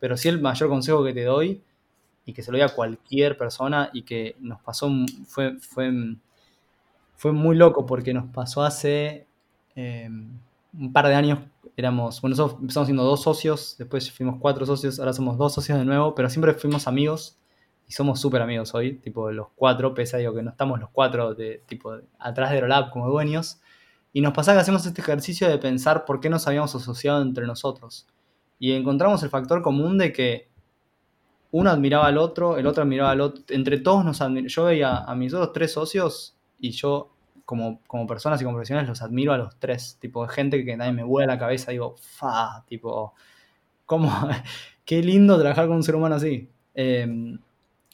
[0.01, 1.63] Pero sí el mayor consejo que te doy,
[2.27, 4.91] y que se lo doy a cualquier persona, y que nos pasó,
[5.27, 5.91] fue, fue,
[7.17, 9.27] fue muy loco, porque nos pasó hace
[9.75, 10.09] eh,
[10.79, 11.41] un par de años
[11.77, 15.79] éramos, bueno, nosotros empezamos siendo dos socios, después fuimos cuatro socios, ahora somos dos socios
[15.79, 17.39] de nuevo, pero siempre fuimos amigos
[17.87, 21.35] y somos súper amigos hoy, tipo los cuatro, pese a que no estamos los cuatro
[21.35, 23.61] de, tipo, atrás de Rolab como dueños.
[24.13, 27.47] Y nos pasa que hacemos este ejercicio de pensar por qué nos habíamos asociado entre
[27.47, 28.07] nosotros.
[28.59, 30.49] Y encontramos el factor común de que
[31.51, 34.97] uno admiraba al otro, el otro admiraba al otro, entre todos nos admir- Yo veía
[34.99, 37.16] a mis otros tres socios y yo
[37.47, 40.97] como, como personas y como profesionales los admiro a los tres, tipo gente que también
[40.97, 43.15] me vuela la cabeza, digo, fa, tipo,
[43.87, 44.11] cómo,
[44.85, 46.51] qué lindo trabajar con un ser humano así.
[46.75, 47.39] Eh,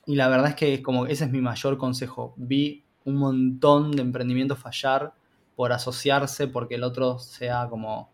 [0.06, 2.34] y la verdad es que como ese es mi mayor consejo.
[2.36, 5.14] Vi un montón de emprendimientos fallar
[5.54, 8.10] por asociarse, porque el otro sea como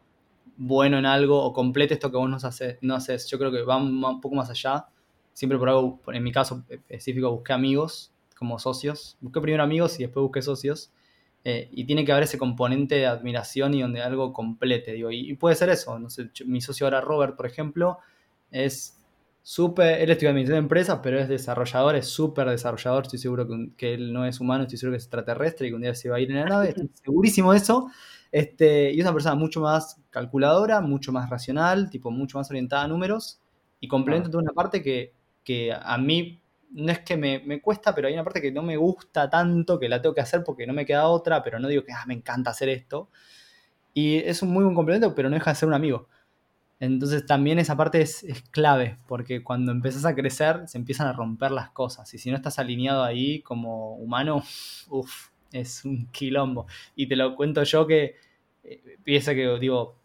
[0.57, 2.78] bueno en algo o complete esto que vos no haces.
[2.82, 3.26] No haces.
[3.28, 4.86] Yo creo que va un un poco más allá.
[5.32, 9.16] Siempre por algo, en mi caso específico, busqué amigos como socios.
[9.20, 10.93] Busqué primero amigos y después busqué socios.
[11.51, 15.11] Eh, y tiene que haber ese componente de admiración y donde algo complete, digo.
[15.11, 15.99] Y, y puede ser eso.
[15.99, 18.01] No sé, mi socio ahora, Robert, por ejemplo,
[18.51, 19.03] es
[19.42, 23.70] súper, él estudia administración de empresas, pero es desarrollador, es súper desarrollador, estoy seguro que,
[23.78, 26.11] que él no es humano, estoy seguro que es extraterrestre y que un día se
[26.11, 27.88] va a ir en la nave, estoy segurísimo de eso.
[28.30, 32.82] Este, y es una persona mucho más calculadora, mucho más racional, tipo mucho más orientada
[32.82, 33.40] a números
[33.80, 37.95] y complementa toda una parte que, que a mí no es que me, me cuesta,
[37.95, 40.66] pero hay una parte que no me gusta tanto, que la tengo que hacer porque
[40.66, 43.09] no me queda otra, pero no digo que ah, me encanta hacer esto.
[43.95, 46.09] Y es un muy buen complemento, pero no deja de ser un amigo.
[46.81, 51.12] Entonces también esa parte es, es clave, porque cuando empiezas a crecer se empiezan a
[51.12, 52.12] romper las cosas.
[52.14, 54.43] Y si no estás alineado ahí como humano,
[54.89, 56.66] uff, es un quilombo.
[56.95, 58.16] Y te lo cuento yo que
[58.62, 59.97] eh, piensa que, digo,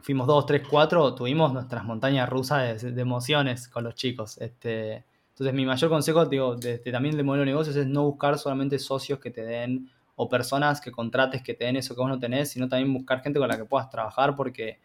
[0.00, 4.38] fuimos dos, tres, cuatro, tuvimos nuestras montañas rusas de, de emociones con los chicos.
[4.38, 5.04] Este,
[5.36, 8.78] entonces mi mayor consejo, digo, desde también del modelo de negocios es no buscar solamente
[8.78, 12.18] socios que te den o personas que contrates que te den eso que vos no
[12.18, 14.80] tenés, sino también buscar gente con la que puedas trabajar porque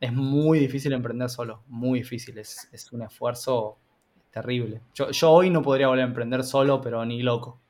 [0.00, 3.76] es muy difícil emprender solo, muy difícil, es, es un esfuerzo
[4.30, 4.80] terrible.
[4.94, 7.60] Yo, yo hoy no podría volver a emprender solo, pero ni loco,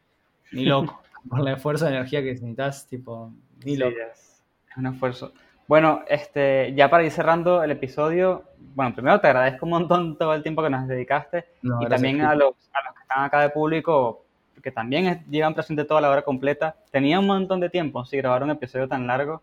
[0.53, 1.03] ni loco.
[1.29, 3.35] Por la fuerza de energía que necesitas, tipo,
[3.65, 3.97] ni loco.
[4.09, 5.33] es un esfuerzo.
[5.71, 8.43] Bueno, este, ya para ir cerrando el episodio,
[8.75, 12.23] bueno, primero te agradezco un montón todo el tiempo que nos dedicaste No, y también
[12.23, 14.25] a los, a los que están acá de público,
[14.61, 16.75] que también es- llevan presente toda la hora completa.
[16.91, 19.43] Tenía un montón de tiempo, sí, grabar un episodio tan largo,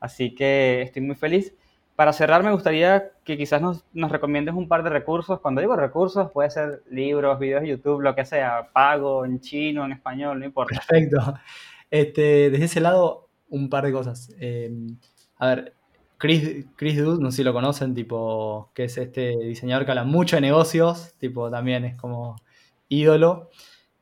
[0.00, 1.54] así que estoy muy feliz.
[1.94, 5.38] Para cerrar, me gustaría que quizás nos, nos recomiendes un par de recursos.
[5.38, 9.84] Cuando digo recursos, puede ser libros, videos de YouTube, lo que sea, pago, en chino,
[9.84, 10.74] en español, no importa.
[10.74, 11.34] Perfecto.
[11.88, 14.34] Este, desde ese lado, un par de cosas.
[14.40, 14.72] Eh,
[15.38, 15.74] a ver,
[16.18, 20.04] Chris, Chris Dude, no sé si lo conocen, tipo, que es este diseñador que habla
[20.04, 22.36] mucho de negocios, tipo, también es como
[22.88, 23.50] ídolo.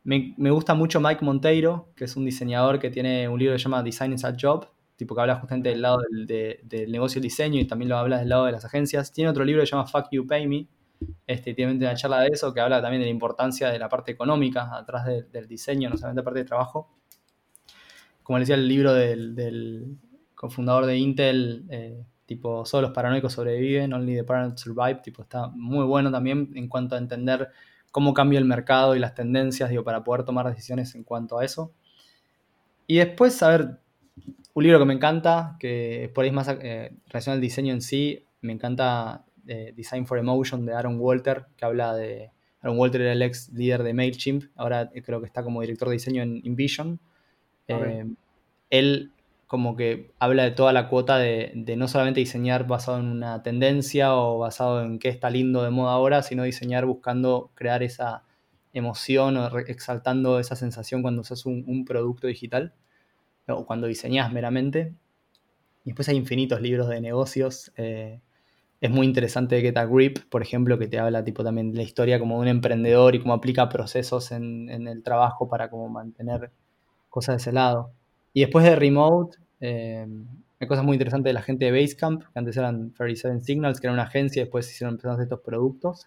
[0.05, 3.59] Me, me gusta mucho Mike Monteiro, que es un diseñador que tiene un libro que
[3.59, 6.91] se llama Design is a Job, tipo que habla justamente del lado del, de- del
[6.93, 9.13] negocio diseño y también lo habla del lado de las agencias.
[9.13, 10.67] Tiene otro libro que se llama Fuck You Pay Me,
[11.27, 14.13] este, tiene una charla de eso que habla también de la importancia de la parte
[14.13, 16.89] económica atrás de- del diseño, no solamente la parte de trabajo.
[18.23, 19.99] Como les decía, el libro del, del
[20.37, 25.49] cofundador de Intel, eh, tipo, solo los paranoicos sobreviven, only the paranoid survive, tipo, está
[25.49, 27.49] muy bueno también en cuanto a entender
[27.91, 31.45] cómo cambia el mercado y las tendencias, digo, para poder tomar decisiones en cuanto a
[31.45, 31.73] eso.
[32.87, 33.79] Y después, a ver,
[34.55, 37.81] un libro que me encanta, que por ahí es más eh, relacionado al diseño en
[37.81, 42.31] sí, me encanta eh, Design for Emotion de Aaron Walter, que habla de...
[42.61, 45.93] Aaron Walter era el ex líder de MailChimp, ahora creo que está como director de
[45.93, 46.99] diseño en InVision.
[47.69, 48.07] Eh,
[48.71, 49.13] él
[49.47, 54.14] como que habla de toda la cuota de, no solamente diseñar basado en una tendencia
[54.14, 58.24] o basado en qué está lindo de moda ahora, sino diseñar buscando crear esa
[58.73, 62.74] emoción o exaltando esa sensación cuando usas un, un producto digital
[63.48, 64.94] o cuando diseñas meramente.
[65.85, 67.73] Y después hay infinitos libros de negocios.
[67.77, 68.20] Eh,
[68.81, 71.85] es muy interesante Get a Grip, por ejemplo, que te habla tipo también de la
[71.85, 75.89] historia como de un emprendedor y cómo aplica procesos en, en el trabajo para como
[75.89, 76.51] mantener
[77.09, 77.93] cosas de ese lado.
[78.37, 80.07] Y después de Remote, eh,
[80.61, 83.87] hay cosas muy interesantes de la gente de Basecamp, que antes eran 37 Signals, que
[83.87, 86.07] era una agencia, y después hicieron empezaron a hacer estos productos.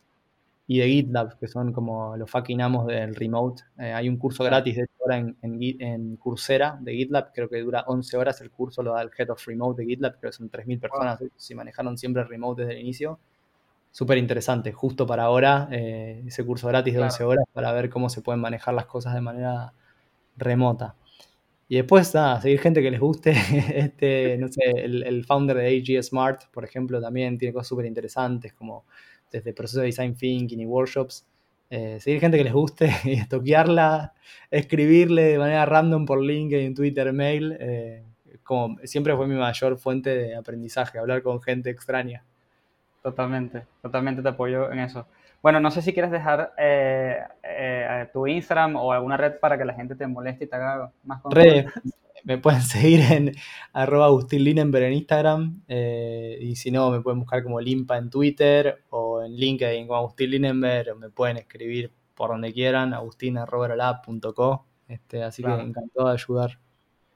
[0.67, 3.63] Y de GitLab, que son como los fucking amos del remote.
[3.79, 7.49] Eh, hay un curso gratis de hecho ahora en, en, en, Coursera de GitLab, creo
[7.49, 8.39] que dura 11 horas.
[8.41, 11.19] El curso lo da el Head of Remote de GitLab, creo que son 3.000 personas,
[11.19, 11.29] wow.
[11.35, 13.17] si manejaron siempre remote desde el inicio.
[13.89, 17.11] Súper interesante, justo para ahora, eh, ese curso gratis de claro.
[17.11, 19.73] 11 horas para ver cómo se pueden manejar las cosas de manera
[20.37, 20.93] remota.
[21.69, 23.31] Y después, nada, seguir gente que les guste.
[23.75, 27.85] Este, no sé, el, el founder de AG Smart, por ejemplo, también tiene cosas súper
[27.85, 28.85] interesantes, como
[29.31, 31.25] desde proceso de design thinking y workshops.
[31.69, 33.21] Eh, seguir gente que les guste y
[34.49, 37.55] escribirle de manera random por LinkedIn, Twitter, mail.
[37.59, 38.03] Eh,
[38.43, 42.23] como siempre fue mi mayor fuente de aprendizaje, hablar con gente extraña.
[43.03, 45.07] Totalmente, totalmente te apoyo en eso.
[45.41, 49.65] Bueno, no sé si quieres dejar eh, eh, tu Instagram o alguna red para que
[49.65, 51.67] la gente te moleste y te haga más Red,
[52.25, 53.31] me pueden seguir en
[53.71, 58.09] arroba Agustín Linenberg en Instagram eh, y si no me pueden buscar como Limpa en
[58.09, 64.65] Twitter o en LinkedIn como Agustín Linenberg o me pueden escribir por donde quieran agustin.co
[64.89, 65.59] este, así claro.
[65.59, 66.59] que encantado de ayudar.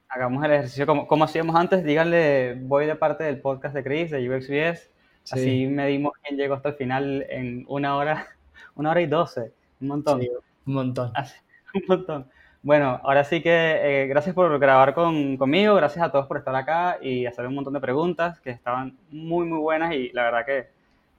[0.08, 4.10] Hagamos el ejercicio como, como hacíamos antes, díganle voy de parte del podcast de Chris
[4.12, 4.93] de UXBS
[5.24, 5.38] Sí.
[5.38, 8.28] Así medimos quién llegó hasta el final en una hora,
[8.76, 9.52] una hora y doce.
[9.80, 10.20] Un montón.
[10.20, 10.30] Sí,
[10.66, 11.10] un montón.
[11.14, 11.36] Así,
[11.74, 12.30] un montón.
[12.62, 16.54] Bueno, ahora sí que eh, gracias por grabar con, conmigo, gracias a todos por estar
[16.54, 20.46] acá y hacer un montón de preguntas que estaban muy, muy buenas y la verdad
[20.46, 20.68] que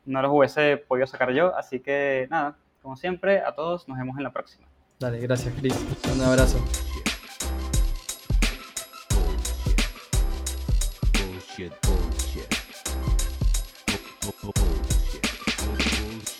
[0.05, 1.55] no los hubiese podido sacar yo.
[1.55, 4.65] Así que nada, como siempre, a todos nos vemos en la próxima.
[4.99, 5.75] Dale, gracias, Chris.
[6.15, 6.57] Un abrazo.
[11.13, 11.84] Bullshit, bullshit.